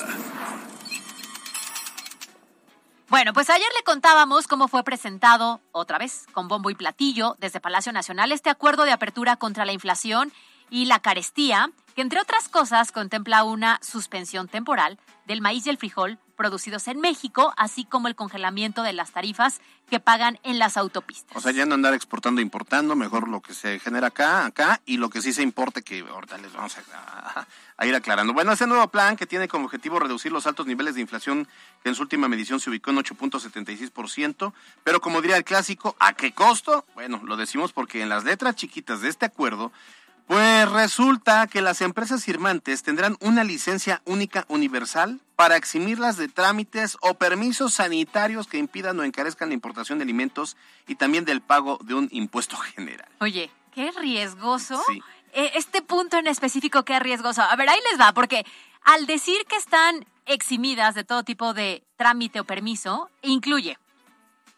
[3.13, 7.61] Bueno, pues ayer le contábamos cómo fue presentado, otra vez, con bombo y platillo, desde
[7.61, 10.33] Palacio Nacional, este acuerdo de apertura contra la inflación
[10.71, 15.77] y la carestía, que entre otras cosas contempla una suspensión temporal del maíz y el
[15.77, 20.77] frijol producidos en México, así como el congelamiento de las tarifas que pagan en las
[20.77, 21.37] autopistas.
[21.37, 24.81] O sea, ya no andar exportando e importando, mejor lo que se genera acá, acá,
[24.85, 28.33] y lo que sí se importe, que ahorita les vamos a, a ir aclarando.
[28.33, 31.47] Bueno, ese nuevo plan que tiene como objetivo reducir los altos niveles de inflación,
[31.85, 34.53] que en su última medición se ubicó en 8.76%,
[34.83, 36.85] pero como diría el clásico, ¿a qué costo?
[36.95, 39.71] Bueno, lo decimos porque en las letras chiquitas de este acuerdo
[40.27, 46.97] pues resulta que las empresas firmantes tendrán una licencia única universal para eximirlas de trámites
[47.01, 50.57] o permisos sanitarios que impidan o encarezcan la importación de alimentos
[50.87, 53.09] y también del pago de un impuesto general.
[53.21, 54.83] Oye, qué riesgoso.
[55.33, 57.43] Eh, este punto en específico, qué riesgoso.
[57.43, 58.45] A ver, ahí les va, porque
[58.85, 63.79] al decir que están eximidas de todo tipo de trámite o permiso, incluye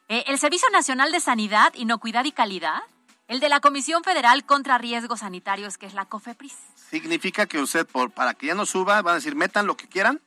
[0.09, 2.83] eh, el Servicio Nacional de Sanidad, Inocuidad y Calidad,
[3.29, 6.55] el de la Comisión Federal contra Riesgos Sanitarios, que es la COFEPRIS.
[6.91, 9.89] Significa que usted, por, para que ya no suba, van a decir, metan lo que
[9.89, 10.21] quieran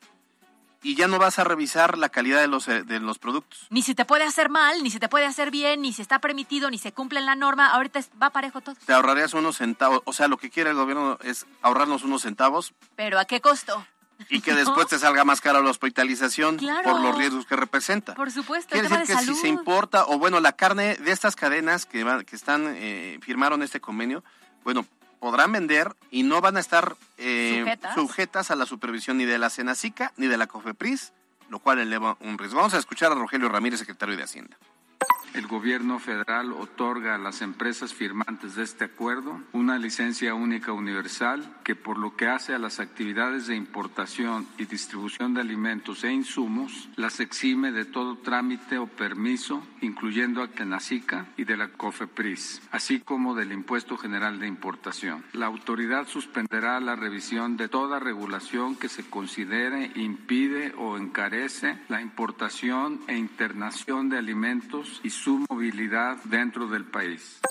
[0.84, 3.68] y ya no vas a revisar la calidad de los, eh, de los productos.
[3.70, 6.20] Ni si te puede hacer mal, ni si te puede hacer bien, ni si está
[6.20, 7.70] permitido, ni se cumple la norma.
[7.70, 8.76] Ahorita va parejo todo.
[8.86, 10.02] Te ahorrarías unos centavos.
[10.06, 12.74] O sea, lo que quiere el gobierno es ahorrarnos unos centavos.
[12.96, 13.86] ¿Pero a qué costo?
[14.30, 18.16] y que después te salga más cara la hospitalización por los riesgos que representa.
[18.16, 18.72] Por supuesto.
[18.72, 22.36] Quiere decir que si se importa, o bueno, la carne de estas cadenas que, que
[22.36, 24.24] están, eh, firmaron este convenio,
[24.64, 24.86] bueno,
[25.20, 28.52] podrán vender y no van a estar eh, ¿Sujetas?
[28.52, 31.14] a la supervisión ni de la Senacica ni de la COFEPRIS,
[31.50, 32.58] lo cual eleva un riesgo.
[32.58, 34.58] Vamos a escuchar a Rogelio Ramírez, secretario de Hacienda
[35.38, 41.58] el gobierno federal otorga a las empresas firmantes de este acuerdo una licencia única universal
[41.64, 46.12] que por lo que hace a las actividades de importación y distribución de alimentos e
[46.12, 52.64] insumos las exime de todo trámite o permiso, incluyendo a Kenacica y de la COFEPRIS,
[52.72, 55.24] así como del impuesto general de importación.
[55.34, 62.02] La autoridad suspenderá la revisión de toda regulación que se considere impide o encarece la
[62.02, 67.42] importación e internación de alimentos y su movilidad dentro del país.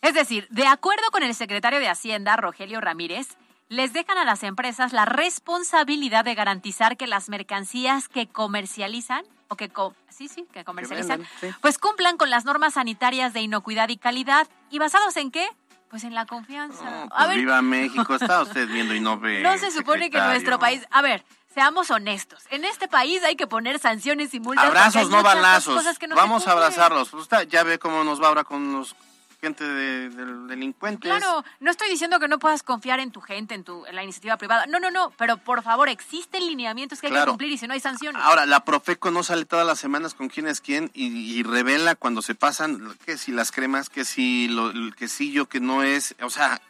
[0.00, 3.36] Es decir, de acuerdo con el secretario de Hacienda, Rogelio Ramírez,
[3.68, 9.56] les dejan a las empresas la responsabilidad de garantizar que las mercancías que comercializan o
[9.56, 9.70] que
[10.08, 11.26] sí, sí, que comercializan,
[11.60, 15.46] pues cumplan con las normas sanitarias de inocuidad y calidad y basados en qué?
[15.90, 17.06] Pues en la confianza.
[17.14, 19.42] Pues viva México, está usted viendo y no ve.
[19.42, 21.22] No se supone que nuestro país, a ver,
[21.56, 22.42] Seamos honestos.
[22.50, 24.66] En este país hay que poner sanciones y multas.
[24.66, 25.82] Abrazos, no balazos.
[26.14, 27.14] Vamos a abrazarlos.
[27.14, 28.94] Usted ya ve cómo nos va ahora con los
[29.40, 30.10] gente de,
[30.48, 31.10] delincuentes.
[31.10, 34.02] Claro, no estoy diciendo que no puedas confiar en tu gente, en, tu, en la
[34.02, 34.66] iniciativa privada.
[34.66, 35.12] No, no, no.
[35.16, 38.20] Pero por favor, existen lineamientos que hay que cumplir y si no hay sanciones.
[38.22, 42.20] Ahora, la Profeco no sale todas las semanas con quién es quién y, revela cuando
[42.20, 46.16] se pasan que si las cremas, que si lo, el quesillo que no es.
[46.20, 46.60] O sea,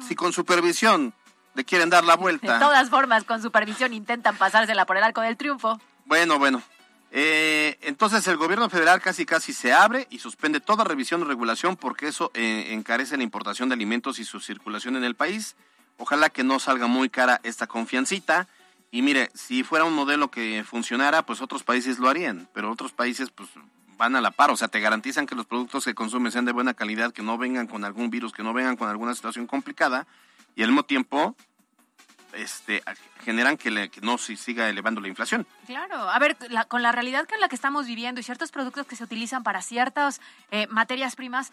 [0.00, 1.12] si con supervisión
[1.54, 2.54] le quieren dar la vuelta.
[2.54, 5.80] De todas formas, con supervisión intentan pasársela por el arco del triunfo.
[6.04, 6.62] Bueno, bueno.
[7.14, 11.76] Eh, entonces el gobierno federal casi casi se abre y suspende toda revisión o regulación
[11.76, 15.56] porque eso eh, encarece la importación de alimentos y su circulación en el país.
[15.98, 18.48] Ojalá que no salga muy cara esta confiancita.
[18.90, 22.92] Y mire, si fuera un modelo que funcionara, pues otros países lo harían, pero otros
[22.92, 23.48] países pues
[23.96, 26.52] van a la par, o sea, te garantizan que los productos que consumen sean de
[26.52, 30.06] buena calidad, que no vengan con algún virus, que no vengan con alguna situación complicada
[30.54, 31.36] y al mismo tiempo
[32.32, 32.82] este,
[33.24, 35.46] generan que, no se siga elevando la inflación.
[35.66, 36.36] Claro, a ver,
[36.68, 39.62] con la realidad con la que estamos viviendo y ciertos productos que se utilizan para
[39.62, 41.52] ciertas eh, materias primas,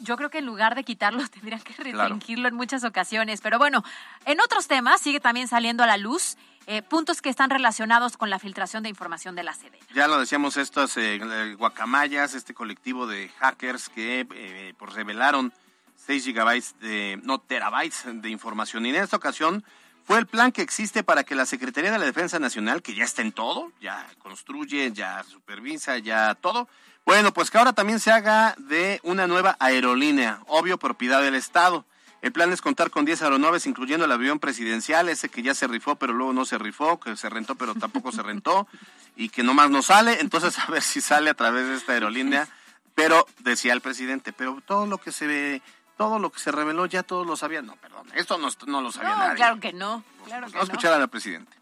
[0.00, 3.40] yo creo que en lugar de quitarlos tendrían que restringirlo en muchas ocasiones.
[3.40, 3.84] Pero bueno,
[4.24, 8.30] en otros temas sigue también saliendo a la luz eh, puntos que están relacionados con
[8.30, 9.78] la filtración de información de la sede.
[9.94, 15.52] Ya lo decíamos, estos eh, guacamayas, este colectivo de hackers que eh, pues revelaron
[15.96, 18.86] 6 gigabytes de, no, terabytes de información.
[18.86, 19.64] Y en esta ocasión
[20.04, 23.04] fue el plan que existe para que la Secretaría de la Defensa Nacional, que ya
[23.04, 26.68] está en todo, ya construye, ya supervisa, ya todo,
[27.06, 31.84] bueno, pues que ahora también se haga de una nueva aerolínea, obvio propiedad del Estado.
[32.22, 35.66] El plan es contar con 10 aeronaves, incluyendo el avión presidencial, ese que ya se
[35.66, 38.66] rifó, pero luego no se rifó, que se rentó, pero tampoco se rentó,
[39.16, 40.20] y que nomás no sale.
[40.20, 42.48] Entonces, a ver si sale a través de esta aerolínea.
[42.94, 45.62] Pero, decía el presidente, pero todo lo que se ve
[45.96, 47.66] todo lo que se reveló ya todos lo sabían.
[47.66, 50.04] No, perdón, esto no, no lo sabía no, Claro que no.
[50.24, 51.52] Claro Vamos a escuchar a la presidenta.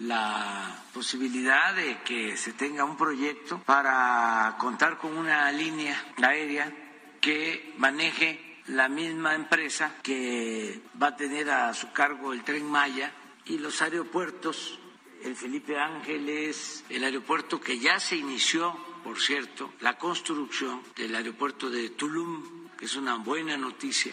[0.00, 6.72] La posibilidad de que se tenga un proyecto para contar con una línea aérea
[7.20, 13.12] que maneje la misma empresa que va a tener a su cargo el tren Maya
[13.46, 14.78] y los aeropuertos
[15.24, 21.70] el Felipe Ángeles, el aeropuerto que ya se inició, por cierto, la construcción del aeropuerto
[21.70, 24.12] de Tulum, que es una buena noticia.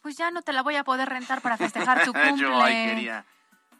[0.00, 2.36] Pues ya no te la voy a poder rentar para festejar tu cumple.
[2.36, 3.24] Yo ahí quería,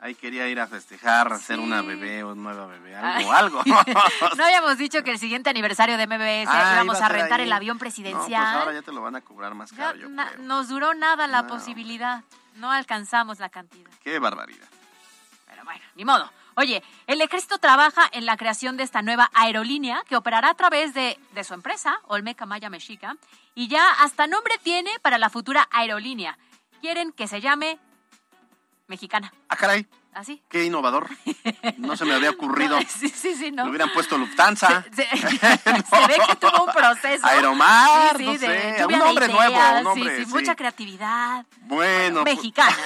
[0.01, 3.63] ahí quería ir a festejar, hacer una bebé o nueva bebé, algo, algo.
[4.37, 7.39] no habíamos dicho que el siguiente aniversario de MBS Ah, íbamos a a ser rentar
[7.39, 7.47] ahí.
[7.47, 8.45] el avión No, pues presidencial.
[8.59, 10.39] ahora ya te lo van a cobrar más Ya caro, yo creo.
[10.39, 11.47] nos duró nada la No.
[11.49, 12.25] posibilidad.
[12.57, 13.89] No alcanzamos la cantidad.
[14.03, 14.67] Qué barbaridad.
[15.47, 16.29] Pero bueno, ni modo.
[16.61, 20.93] Oye, el ejército trabaja en la creación de esta nueva aerolínea que operará a través
[20.93, 23.17] de, de su empresa, Olmeca Maya Mexica,
[23.55, 26.37] y ya hasta nombre tiene para la futura aerolínea.
[26.83, 27.79] Quieren que se llame
[28.89, 29.33] Mexicana.
[29.49, 30.43] Ah, caray, ¿Así?
[30.51, 31.09] qué innovador.
[31.79, 32.79] No se me había ocurrido.
[32.89, 33.65] Sí, sí, sí, no.
[33.65, 34.85] Le hubieran puesto Lufthansa.
[34.95, 35.17] Se, se
[36.09, 37.27] ve que tuvo un proceso.
[37.27, 40.37] Aeromar, Sí, no sé, de un nombre nuevo, un nombre, sí, sí, sí.
[40.37, 41.47] mucha creatividad.
[41.63, 42.77] Bueno, pues, Mexicana.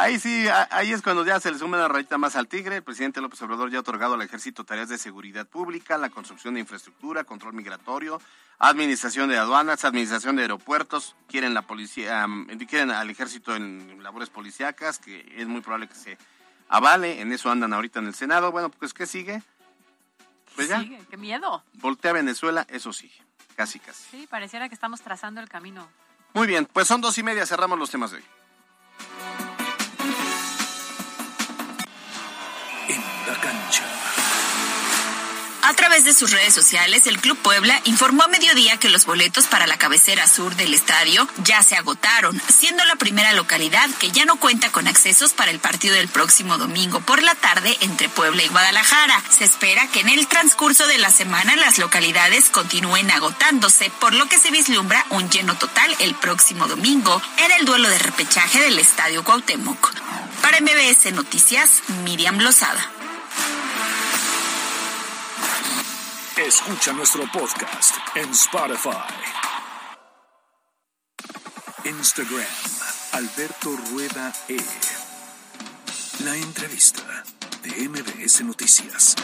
[0.00, 2.76] Ahí sí, ahí es cuando ya se le suma una rayita más al tigre.
[2.76, 6.54] El presidente López Obrador ya ha otorgado al ejército tareas de seguridad pública, la construcción
[6.54, 8.20] de infraestructura, control migratorio,
[8.60, 11.16] administración de aduanas, administración de aeropuertos.
[11.26, 12.24] Quieren la policía,
[12.68, 16.16] quieren al ejército en labores policíacas, que es muy probable que se
[16.68, 17.20] avale.
[17.20, 18.52] En eso andan ahorita en el Senado.
[18.52, 19.42] Bueno, pues ¿qué sigue?
[20.54, 21.64] Pues ya, Sí, qué miedo.
[21.74, 23.10] voltea a Venezuela, eso sí,
[23.56, 24.04] casi casi.
[24.12, 25.88] Sí, pareciera que estamos trazando el camino.
[26.34, 28.24] Muy bien, pues son dos y media, cerramos los temas de hoy.
[33.28, 33.84] La cancha.
[35.68, 39.48] A través de sus redes sociales, el Club Puebla informó a mediodía que los boletos
[39.48, 44.24] para la cabecera sur del estadio ya se agotaron, siendo la primera localidad que ya
[44.24, 48.44] no cuenta con accesos para el partido del próximo domingo por la tarde entre Puebla
[48.44, 49.22] y Guadalajara.
[49.36, 54.26] Se espera que en el transcurso de la semana las localidades continúen agotándose, por lo
[54.26, 58.78] que se vislumbra un lleno total el próximo domingo en el duelo de repechaje del
[58.78, 59.92] estadio Cuauhtémoc.
[60.40, 62.97] Para MBS Noticias, Miriam Lozada.
[66.46, 68.92] Escucha nuestro podcast en Spotify.
[71.84, 72.46] Instagram,
[73.14, 74.56] Alberto Rueda E.
[76.24, 77.24] La entrevista
[77.64, 79.16] de MBS Noticias.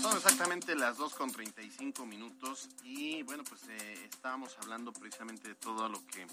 [0.00, 5.54] Son exactamente las 2 con 35 minutos y bueno, pues eh, estábamos hablando precisamente de
[5.56, 6.24] todo lo que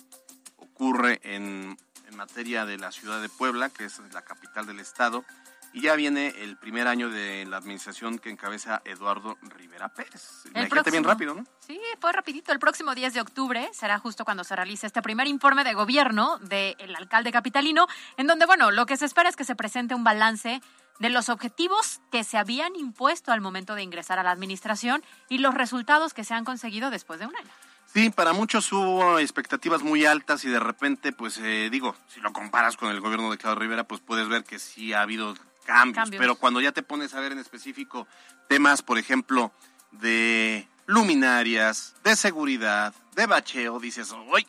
[0.58, 1.76] ocurre en,
[2.08, 5.26] en materia de la ciudad de Puebla, que es la capital del estado,
[5.74, 10.44] y ya viene el primer año de la administración que encabeza Eduardo Rivera Pérez.
[10.54, 11.08] Bien próximo.
[11.08, 11.46] rápido, ¿no?
[11.60, 12.52] Sí, fue rapidito.
[12.52, 16.38] El próximo 10 de octubre será justo cuando se realice este primer informe de gobierno
[16.40, 20.04] del alcalde capitalino, en donde, bueno, lo que se espera es que se presente un
[20.04, 20.62] balance
[21.00, 25.40] de los objetivos que se habían impuesto al momento de ingresar a la administración y
[25.40, 27.50] los resultados que se han conseguido después de un año.
[27.94, 32.32] Sí, para muchos hubo expectativas muy altas y de repente, pues eh, digo, si lo
[32.32, 36.04] comparas con el gobierno de Claudio Rivera, pues puedes ver que sí ha habido cambios,
[36.04, 36.20] Cambios.
[36.20, 38.08] pero cuando ya te pones a ver en específico
[38.48, 39.52] temas, por ejemplo,
[39.92, 44.48] de luminarias, de seguridad, de bacheo, dices, hoy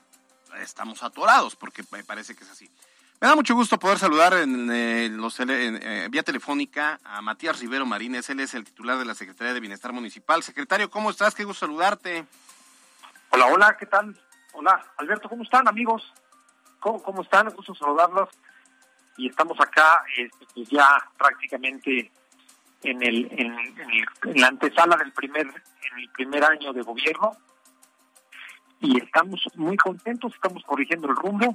[0.61, 2.71] estamos atorados, porque me parece que es así.
[3.21, 7.61] Me da mucho gusto poder saludar en, eh, los en, eh, vía telefónica a Matías
[7.61, 10.43] Rivero Marínez, él es el titular de la Secretaría de Bienestar Municipal.
[10.43, 11.35] Secretario, ¿cómo estás?
[11.35, 12.27] Qué gusto saludarte.
[13.31, 14.21] Hola, hola, ¿qué tal?
[14.53, 16.03] Hola, Alberto, ¿cómo están, amigos?
[16.81, 17.49] ¿Cómo, cómo están?
[17.49, 18.29] Un gusto saludarlos.
[19.17, 20.05] Y estamos acá
[20.55, 22.11] pues ya prácticamente
[22.83, 23.31] en, en el-
[24.25, 27.33] en la antesala del primer, en el primer año de gobierno.
[28.81, 31.55] Y estamos muy contentos, estamos corrigiendo el rumbo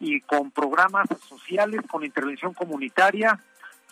[0.00, 3.42] y con programas sociales, con intervención comunitaria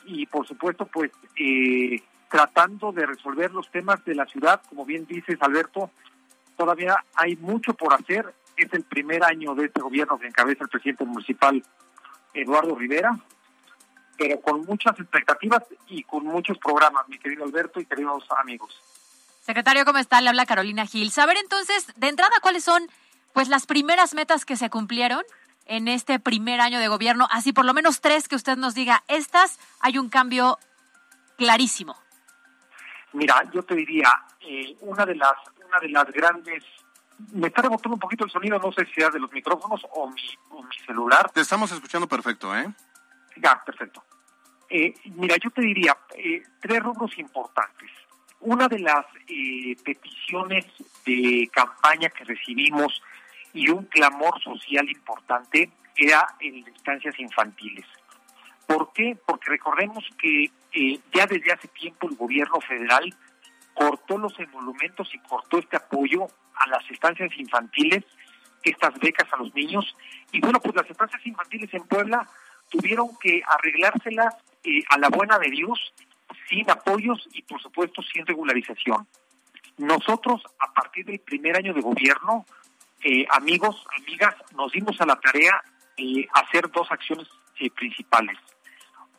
[0.04, 5.06] y por supuesto pues eh, tratando de resolver los temas de la ciudad, como bien
[5.06, 5.90] dices Alberto,
[6.56, 8.34] todavía hay mucho por hacer.
[8.56, 11.62] Es el primer año de este gobierno que encabeza el presidente municipal
[12.34, 13.18] Eduardo Rivera,
[14.16, 18.74] pero con muchas expectativas y con muchos programas, mi querido Alberto y queridos amigos.
[19.40, 20.20] Secretario, ¿cómo está?
[20.20, 21.10] Le habla Carolina Gil.
[21.10, 22.88] Saber entonces, de entrada, cuáles son
[23.32, 25.24] pues las primeras metas que se cumplieron
[25.66, 29.04] en este primer año de gobierno, así por lo menos tres que usted nos diga,
[29.08, 30.58] estas hay un cambio
[31.36, 31.96] clarísimo.
[33.12, 35.34] Mira, yo te diría, eh, una de las
[35.72, 36.64] una de las grandes...
[37.32, 40.08] Me está rebotando un poquito el sonido, no sé si sea de los micrófonos o
[40.08, 41.30] mi, o mi celular.
[41.30, 42.66] Te estamos escuchando perfecto, ¿eh?
[43.36, 44.02] Ya, perfecto.
[44.68, 47.90] Eh, mira, yo te diría eh, tres rubros importantes.
[48.40, 50.66] Una de las eh, peticiones
[51.04, 53.02] de campaña que recibimos
[53.52, 57.86] y un clamor social importante era en estancias infantiles.
[58.66, 59.16] ¿Por qué?
[59.26, 63.14] Porque recordemos que eh, ya desde hace tiempo el gobierno federal
[63.74, 68.04] cortó los emolumentos y cortó este apoyo a las estancias infantiles
[68.62, 69.96] estas becas a los niños.
[70.30, 72.28] Y bueno, pues las estancias infantiles en Puebla
[72.68, 75.92] tuvieron que arreglárselas eh, a la buena de Dios,
[76.48, 79.06] sin apoyos y por supuesto sin regularización.
[79.78, 82.46] Nosotros, a partir del primer año de gobierno,
[83.02, 85.60] eh, amigos, amigas, nos dimos a la tarea
[85.96, 87.26] de hacer dos acciones
[87.58, 88.38] eh, principales.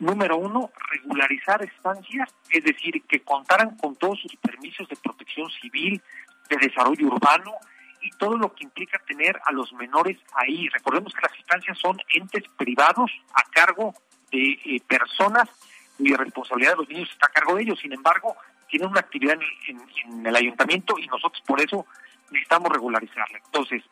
[0.04, 6.02] Número uno, regularizar estancias, es decir, que contaran con todos sus permisos de protección civil,
[6.50, 7.54] de desarrollo urbano
[8.02, 10.68] y todo lo que implica tener a los menores ahí.
[10.70, 13.94] Recordemos que las estancias son entes privados a cargo
[14.30, 15.50] de eh, personas
[15.98, 17.80] cuya responsabilidad de los niños está a cargo de ellos.
[17.80, 18.36] Sin embargo,
[18.68, 19.38] tienen una actividad
[19.68, 21.86] en, el ayuntamiento y nosotros por eso
[22.30, 23.40] necesitamos regularizarla.
[23.46, 23.84] Entonces,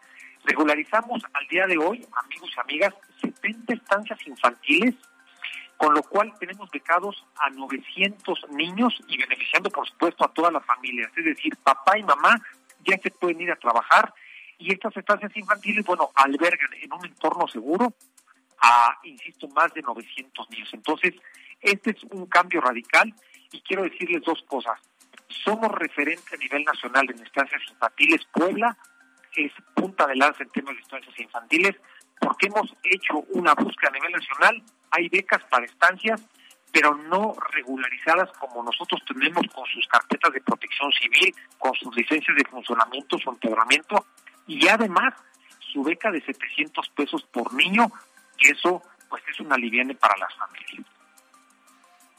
[0.44, 4.96] regularizamos al día de hoy, amigos y amigas, 70 estancias infantiles,
[5.82, 10.64] con lo cual tenemos becados a 900 niños y beneficiando, por supuesto, a todas las
[10.64, 11.12] familias.
[11.18, 12.40] Es decir, papá y mamá
[12.86, 14.14] ya se pueden ir a trabajar
[14.60, 17.96] y estas estancias infantiles, bueno, albergan en un entorno seguro
[18.62, 20.70] a, insisto, más de 900 niños.
[20.72, 21.16] Entonces,
[21.60, 23.12] este es un cambio radical
[23.52, 24.80] y quiero decirles dos cosas.
[25.30, 28.22] Somos referente a nivel nacional en estancias infantiles.
[28.32, 28.78] Puebla
[29.36, 31.76] es punta de lanza en temas de estancias infantiles
[32.20, 34.64] porque hemos hecho una búsqueda a nivel nacional.
[34.92, 36.22] Hay becas para estancias,
[36.72, 42.36] pero no regularizadas como nosotros tenemos con sus carpetas de protección civil, con sus licencias
[42.36, 44.06] de funcionamiento, su empedramiento
[44.48, 45.14] y además
[45.60, 47.92] su beca de 700 pesos por niño,
[48.38, 50.91] que eso pues es un aliviane para las familias.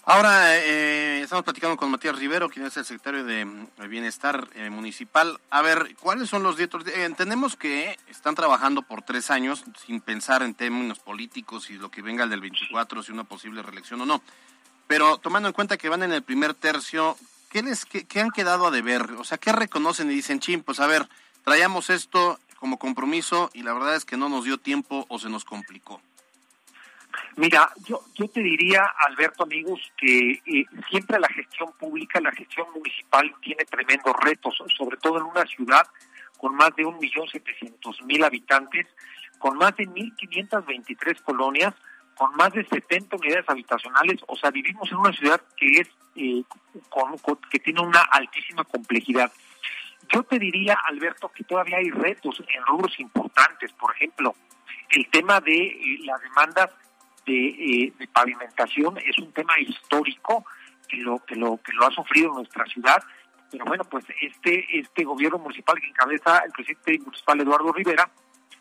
[0.04, 4.68] Ahora eh, estamos platicando con Matías Rivero, quien es el secretario de eh, Bienestar eh,
[4.68, 5.38] Municipal.
[5.48, 6.84] A ver, ¿cuáles son los dietos?
[6.88, 12.02] entendemos que están trabajando por tres años sin pensar en términos políticos y lo que
[12.02, 14.22] venga el del 24, si una posible reelección o no.
[14.88, 17.16] Pero tomando en cuenta que van en el primer tercio,
[17.48, 19.02] ¿qué, les, qué, qué han quedado a deber?
[19.18, 21.08] O sea, ¿qué reconocen y dicen, chim, pues a ver,
[21.44, 25.28] traíamos esto como compromiso y la verdad es que no nos dio tiempo o se
[25.28, 26.00] nos complicó?
[27.36, 32.66] Mira, yo, yo te diría, Alberto, amigos, que eh, siempre la gestión pública, la gestión
[32.74, 35.86] municipal tiene tremendos retos, sobre todo en una ciudad
[36.38, 38.86] con más de un millón setecientos mil habitantes,
[39.38, 41.72] con más de mil quinientas veintitrés colonias,
[42.16, 46.42] con más de 70 unidades habitacionales, o sea, vivimos en una ciudad que es eh,
[47.50, 49.32] que tiene una altísima complejidad.
[50.12, 54.34] Yo te diría, Alberto, que todavía hay retos en rubros importantes, por ejemplo,
[54.90, 56.70] el tema de eh, las demandas
[57.26, 58.98] eh, de, pavimentación.
[58.98, 60.44] Es un tema histórico
[60.88, 63.02] que lo que lo que lo ha sufrido nuestra ciudad.
[63.50, 68.10] Pero bueno pues este este gobierno municipal que encabeza el presidente municipal Eduardo Rivera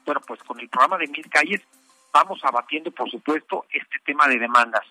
[0.06, 1.62] bueno pues con el programa de mil calles
[2.14, 4.86] vamos abatiendo por supuesto este tema de demandas.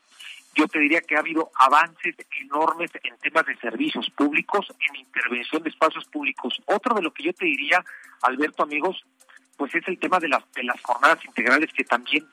[0.55, 5.63] Yo te diría que ha habido avances enormes en temas de servicios públicos, en intervención
[5.63, 6.61] de espacios públicos.
[6.67, 7.85] Otro de lo que yo te diría,
[8.23, 9.05] Alberto, amigos,
[9.57, 12.27] pues es el tema de las, de las jornadas integrales que también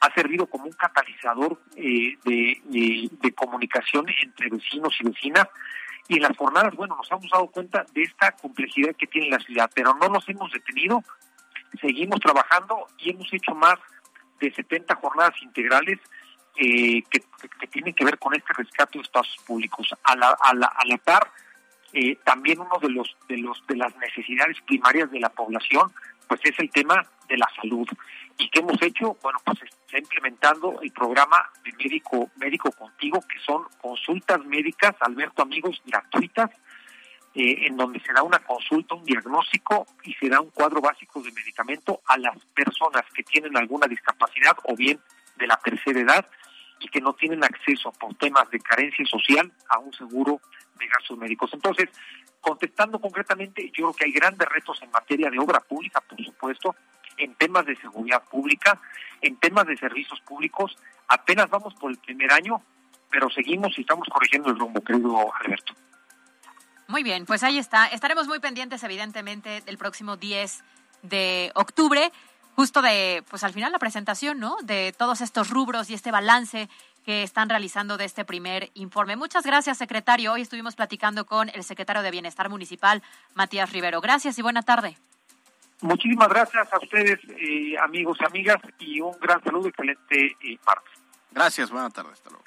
[0.00, 5.48] ha servido como un catalizador eh, de, comunicación entre vecinos y vecinas.
[6.08, 9.38] Y en las jornadas, bueno, nos hemos dado cuenta de esta complejidad que tiene la
[9.38, 11.04] ciudad, pero no nos hemos detenido,
[11.80, 13.76] seguimos trabajando y hemos hecho más
[14.40, 15.98] de 70 jornadas integrales
[16.56, 17.22] eh, que,
[17.68, 19.94] tienen que ver con este rescate de espacios públicos.
[20.02, 21.30] A la, a la, a la par,
[21.92, 25.92] eh, también uno de los de los de las necesidades primarias de la población,
[26.28, 27.88] pues es el tema de la salud.
[28.36, 29.16] ¿Y qué hemos hecho?
[29.22, 35.42] Bueno, pues está implementando el programa de médico médico contigo, que son consultas médicas, Alberto
[35.42, 36.50] amigos, gratuitas,
[37.34, 41.20] eh, en donde se da una consulta, un diagnóstico y se da un cuadro básico
[41.20, 44.98] de medicamento a las personas que tienen alguna discapacidad o bien
[45.36, 46.26] de la tercera edad
[46.80, 50.40] y que no tienen acceso por temas de carencia social a un seguro
[50.78, 51.50] de gastos médicos.
[51.52, 51.88] Entonces,
[52.40, 56.74] contestando concretamente, yo creo que hay grandes retos en materia de obra pública, por supuesto,
[57.16, 58.80] en temas de seguridad pública,
[59.20, 60.76] en temas de servicios públicos.
[61.08, 62.62] Apenas vamos por el primer año,
[63.10, 65.74] pero seguimos y estamos corrigiendo el rumbo, querido Alberto.
[66.86, 67.86] Muy bien, pues ahí está.
[67.86, 70.64] Estaremos muy pendientes, evidentemente, del próximo 10
[71.02, 72.10] de octubre,
[72.56, 74.56] justo de, pues al final la presentación, ¿no?
[74.62, 76.68] De todos estos rubros y este balance
[77.08, 79.16] que están realizando de este primer informe.
[79.16, 80.34] Muchas gracias, secretario.
[80.34, 83.02] Hoy estuvimos platicando con el secretario de Bienestar Municipal,
[83.32, 84.02] Matías Rivero.
[84.02, 84.98] Gracias y buena tarde.
[85.80, 90.92] Muchísimas gracias a ustedes, eh, amigos y amigas, y un gran saludo, excelente eh, martes.
[91.30, 92.44] Gracias, buena tarde, hasta luego.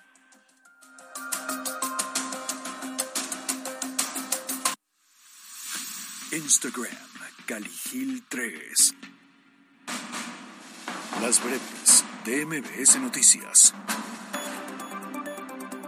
[6.34, 6.98] Instagram,
[7.48, 8.96] Caligil 3.
[11.24, 13.74] Las breves de MBS Noticias.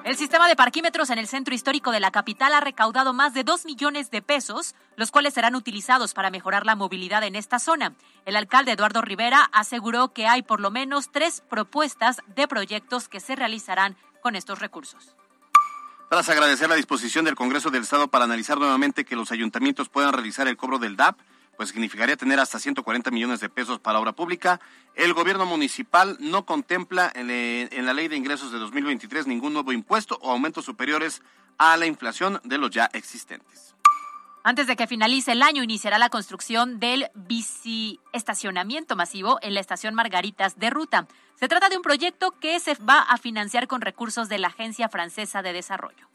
[0.04, 3.46] El sistema de parquímetros en el centro histórico de la capital ha recaudado más de
[3.46, 7.94] 2 millones de pesos, los cuales serán utilizados para mejorar la movilidad en esta zona.
[8.26, 13.22] El alcalde Eduardo Rivera aseguró que hay por lo menos tres propuestas de proyectos que
[13.22, 15.16] se realizarán con estos recursos.
[16.10, 20.12] Tras agradecer la disposición del Congreso del Estado para analizar nuevamente que los ayuntamientos puedan
[20.12, 21.18] realizar el cobro del DAP,
[21.58, 24.60] pues significaría tener hasta 140 millones de pesos para obra pública.
[24.96, 30.18] El gobierno municipal no contempla en, la ley de ingresos de 2023 ningún nuevo impuesto
[30.22, 31.22] o aumentos superiores
[31.58, 33.76] a la inflación de los ya existentes.
[34.46, 39.96] Antes de que finalice el año, iniciará la construcción del biciestacionamiento masivo en la estación
[39.96, 41.08] Margaritas de Ruta.
[41.36, 44.90] Se trata de un proyecto que se va a financiar con recursos de la Agencia
[44.90, 46.13] Francesa de Desarrollo.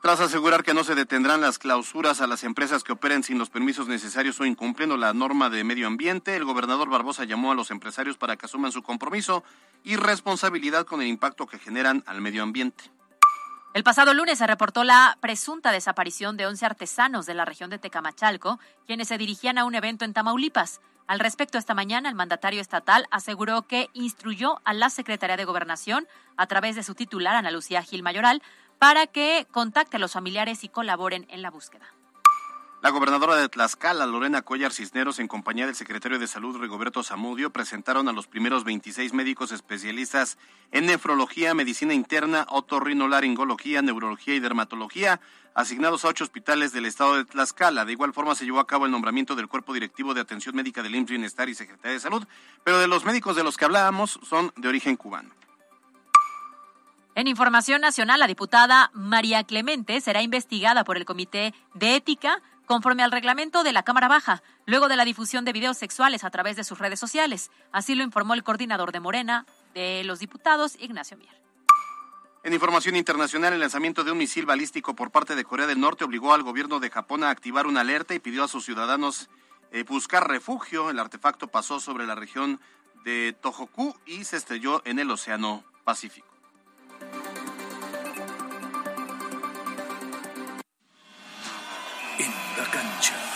[0.00, 3.50] Tras asegurar que no se detendrán las clausuras a las empresas que operen sin los
[3.50, 7.72] permisos necesarios o incumpliendo la norma de medio ambiente, el gobernador Barbosa llamó a los
[7.72, 9.42] empresarios para que asuman su compromiso
[9.82, 12.84] y responsabilidad con el impacto que generan al medio ambiente.
[13.74, 17.78] El pasado lunes se reportó la presunta desaparición de 11 artesanos de la región de
[17.78, 20.80] Tecamachalco, quienes se dirigían a un evento en Tamaulipas.
[21.08, 26.06] Al respecto, esta mañana el mandatario estatal aseguró que instruyó a la Secretaría de Gobernación,
[26.36, 28.42] a través de su titular, Ana Lucía Gil Mayoral,
[28.78, 31.86] para que contacte a los familiares y colaboren en la búsqueda.
[32.80, 37.50] La gobernadora de Tlaxcala, Lorena Cuellar Cisneros, en compañía del secretario de Salud, Rigoberto Zamudio,
[37.50, 40.38] presentaron a los primeros 26 médicos especialistas
[40.70, 45.20] en nefrología, medicina interna, otorrinolaringología, neurología y dermatología,
[45.54, 47.84] asignados a ocho hospitales del estado de Tlaxcala.
[47.84, 50.80] De igual forma, se llevó a cabo el nombramiento del cuerpo directivo de atención médica
[50.84, 52.28] del IMSS Bienestar y Secretaría de Salud,
[52.62, 55.37] pero de los médicos de los que hablábamos son de origen cubano.
[57.18, 63.02] En información nacional, la diputada María Clemente será investigada por el Comité de Ética conforme
[63.02, 66.54] al reglamento de la Cámara Baja, luego de la difusión de videos sexuales a través
[66.54, 67.50] de sus redes sociales.
[67.72, 71.32] Así lo informó el coordinador de Morena de los diputados, Ignacio Mier.
[72.44, 76.04] En información internacional, el lanzamiento de un misil balístico por parte de Corea del Norte
[76.04, 79.28] obligó al gobierno de Japón a activar una alerta y pidió a sus ciudadanos
[79.72, 80.88] eh, buscar refugio.
[80.88, 82.60] El artefacto pasó sobre la región
[83.02, 86.37] de Tohoku y se estrelló en el Océano Pacífico.
[93.00, 93.27] future.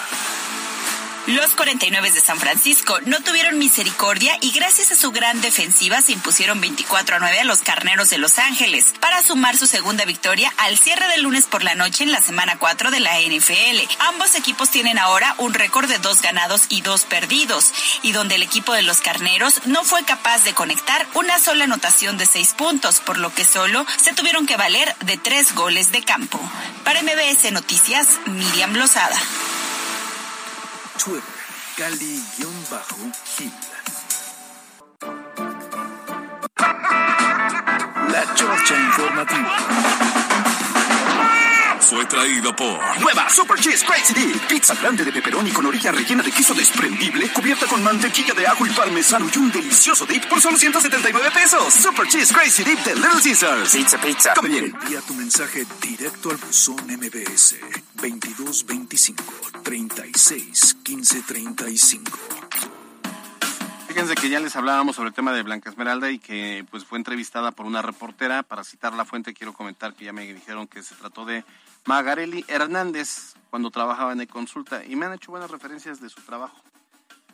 [1.32, 6.12] Los 49 de San Francisco no tuvieron misericordia y gracias a su gran defensiva se
[6.12, 10.52] impusieron 24 a 9 a los Carneros de Los Ángeles para sumar su segunda victoria
[10.58, 13.80] al cierre del lunes por la noche en la semana 4 de la NFL.
[14.00, 17.72] Ambos equipos tienen ahora un récord de dos ganados y dos perdidos
[18.02, 22.18] y donde el equipo de los Carneros no fue capaz de conectar una sola anotación
[22.18, 26.04] de seis puntos, por lo que solo se tuvieron que valer de tres goles de
[26.04, 26.38] campo.
[26.84, 29.18] Para MBS Noticias, Miriam Lozada.
[31.04, 31.20] Twitter,
[31.76, 32.48] Cali-Gil.
[38.08, 40.11] La Chorcha Informativa
[41.92, 44.48] fue traído por Nueva Super Cheese Crazy Dip.
[44.48, 48.64] Pizza grande de pepperoni con orilla rellena de queso desprendible, cubierta con mantequilla de ajo
[48.64, 51.74] y parmesano y un delicioso dip por solo 179 pesos.
[51.74, 53.72] Super Cheese Crazy Dip de Little Caesars.
[53.74, 54.32] Pizza, pizza.
[54.34, 54.64] Come bien.
[54.82, 57.56] Envía tu mensaje directo al buzón MBS
[57.96, 59.24] 2225
[59.62, 62.81] 36 15 35.
[63.92, 66.96] Fíjense que ya les hablábamos sobre el tema de Blanca Esmeralda y que pues fue
[66.96, 68.42] entrevistada por una reportera.
[68.42, 71.44] Para citar la fuente, quiero comentar que ya me dijeron que se trató de
[71.84, 76.56] Magareli Hernández cuando trabajaba en consulta y me han hecho buenas referencias de su trabajo.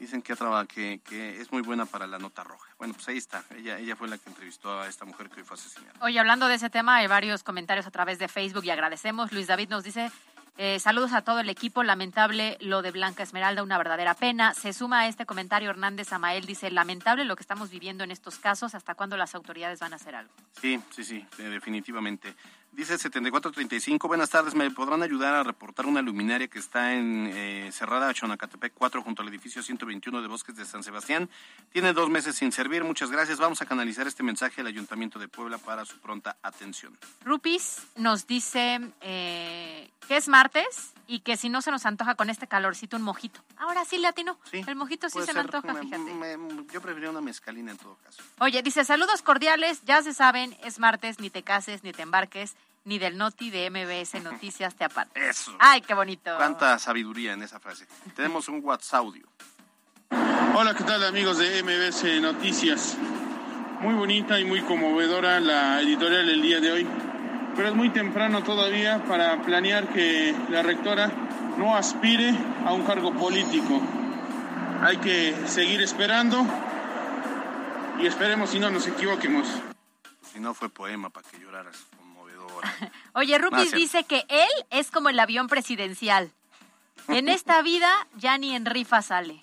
[0.01, 0.35] Dicen que,
[0.67, 2.69] que, que es muy buena para la nota roja.
[2.77, 3.45] Bueno, pues ahí está.
[3.57, 5.95] Ella, ella fue la que entrevistó a esta mujer que hoy fue asesinada.
[6.01, 9.31] Oye, hablando de ese tema, hay varios comentarios a través de Facebook y agradecemos.
[9.31, 10.11] Luis David nos dice,
[10.59, 11.85] eh, saludos a todo el equipo.
[11.85, 14.55] Lamentable lo de Blanca Esmeralda, una verdadera pena.
[14.55, 18.39] Se suma a este comentario Hernández Amael, dice, lamentable lo que estamos viviendo en estos
[18.41, 18.75] casos.
[18.75, 20.33] ¿Hasta cuándo las autoridades van a hacer algo?
[20.61, 22.35] Sí, sí, sí, definitivamente.
[22.73, 27.71] Dice 7435, buenas tardes, ¿me podrán ayudar a reportar una luminaria que está en eh,
[27.73, 31.29] cerrada Chonacatepec 4 junto al edificio 121 de Bosques de San Sebastián?
[31.73, 33.39] Tiene dos meses sin servir, muchas gracias.
[33.39, 36.97] Vamos a canalizar este mensaje al Ayuntamiento de Puebla para su pronta atención.
[37.25, 42.31] Rupis nos dice eh, que es martes y que si no se nos antoja con
[42.31, 43.41] este calorcito un mojito.
[43.57, 44.39] Ahora sí le atino.
[44.53, 46.39] el mojito sí se me antoja, fíjate.
[46.73, 48.23] yo preferiría una mezcalina en todo caso.
[48.39, 52.55] Oye, dice saludos cordiales, ya se saben, es martes, ni te cases, ni te embarques
[52.89, 55.29] ni del Noti de MBS Noticias te aparte.
[55.29, 55.55] Eso.
[55.59, 56.35] Ay, qué bonito.
[56.37, 57.87] Cuánta sabiduría en esa frase.
[58.17, 59.29] Tenemos un WhatsApp audio.
[60.55, 62.97] Hola, ¿qué tal amigos de MBS Noticias?
[63.81, 66.87] Muy bonita y muy conmovedora la editorial del día de hoy,
[67.55, 71.13] pero es muy temprano todavía para planear que la rectora
[71.59, 72.35] no aspire
[72.65, 73.83] a un cargo político.
[74.81, 76.45] Hay que seguir esperando
[78.01, 79.47] y esperemos si no nos equivoquemos.
[80.33, 81.87] Si no fue poema para que lloraras,
[82.61, 82.93] conmovedora.
[83.15, 86.33] Oye, Rupis dice que él es como el avión presidencial.
[87.09, 89.41] En esta vida ya ni en rifa sale.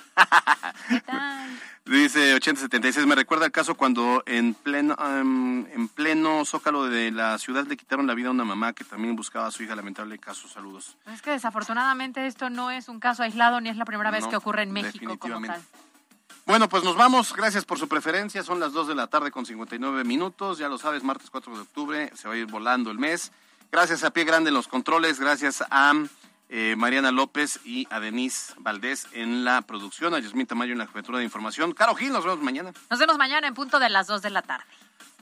[0.89, 1.49] ¿Qué tal?
[1.85, 7.37] Dice 8076, me recuerda el caso cuando en pleno, em, en pleno zócalo de la
[7.37, 9.75] ciudad le quitaron la vida a una mamá que también buscaba a su hija.
[9.75, 10.97] Lamentable caso, saludos.
[11.13, 14.29] Es que desafortunadamente esto no es un caso aislado ni es la primera vez No,
[14.31, 15.61] que ocurre en México como tal.
[16.45, 17.33] Bueno, pues nos vamos.
[17.33, 18.43] Gracias por su preferencia.
[18.43, 20.59] Son las 2 de la tarde con 59 minutos.
[20.59, 23.31] Ya lo sabes, martes 4 de octubre se va a ir volando el mes.
[23.71, 25.19] Gracias a Pie Grande en los controles.
[25.19, 25.93] Gracias a
[26.49, 30.13] eh, Mariana López y a Denise Valdés en la producción.
[30.13, 31.73] A Yasmín Tamayo en la jefatura de información.
[31.73, 32.71] Caro Gil, nos vemos mañana.
[32.91, 34.65] Nos vemos mañana en punto de las 2 de la tarde.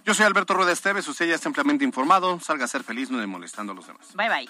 [0.06, 1.08] Yo soy Alberto Rueda Esteves.
[1.08, 2.38] Usted ya está ampliamente informado.
[2.42, 4.14] Salga a ser feliz, no de molestando a los demás.
[4.14, 4.50] Bye bye.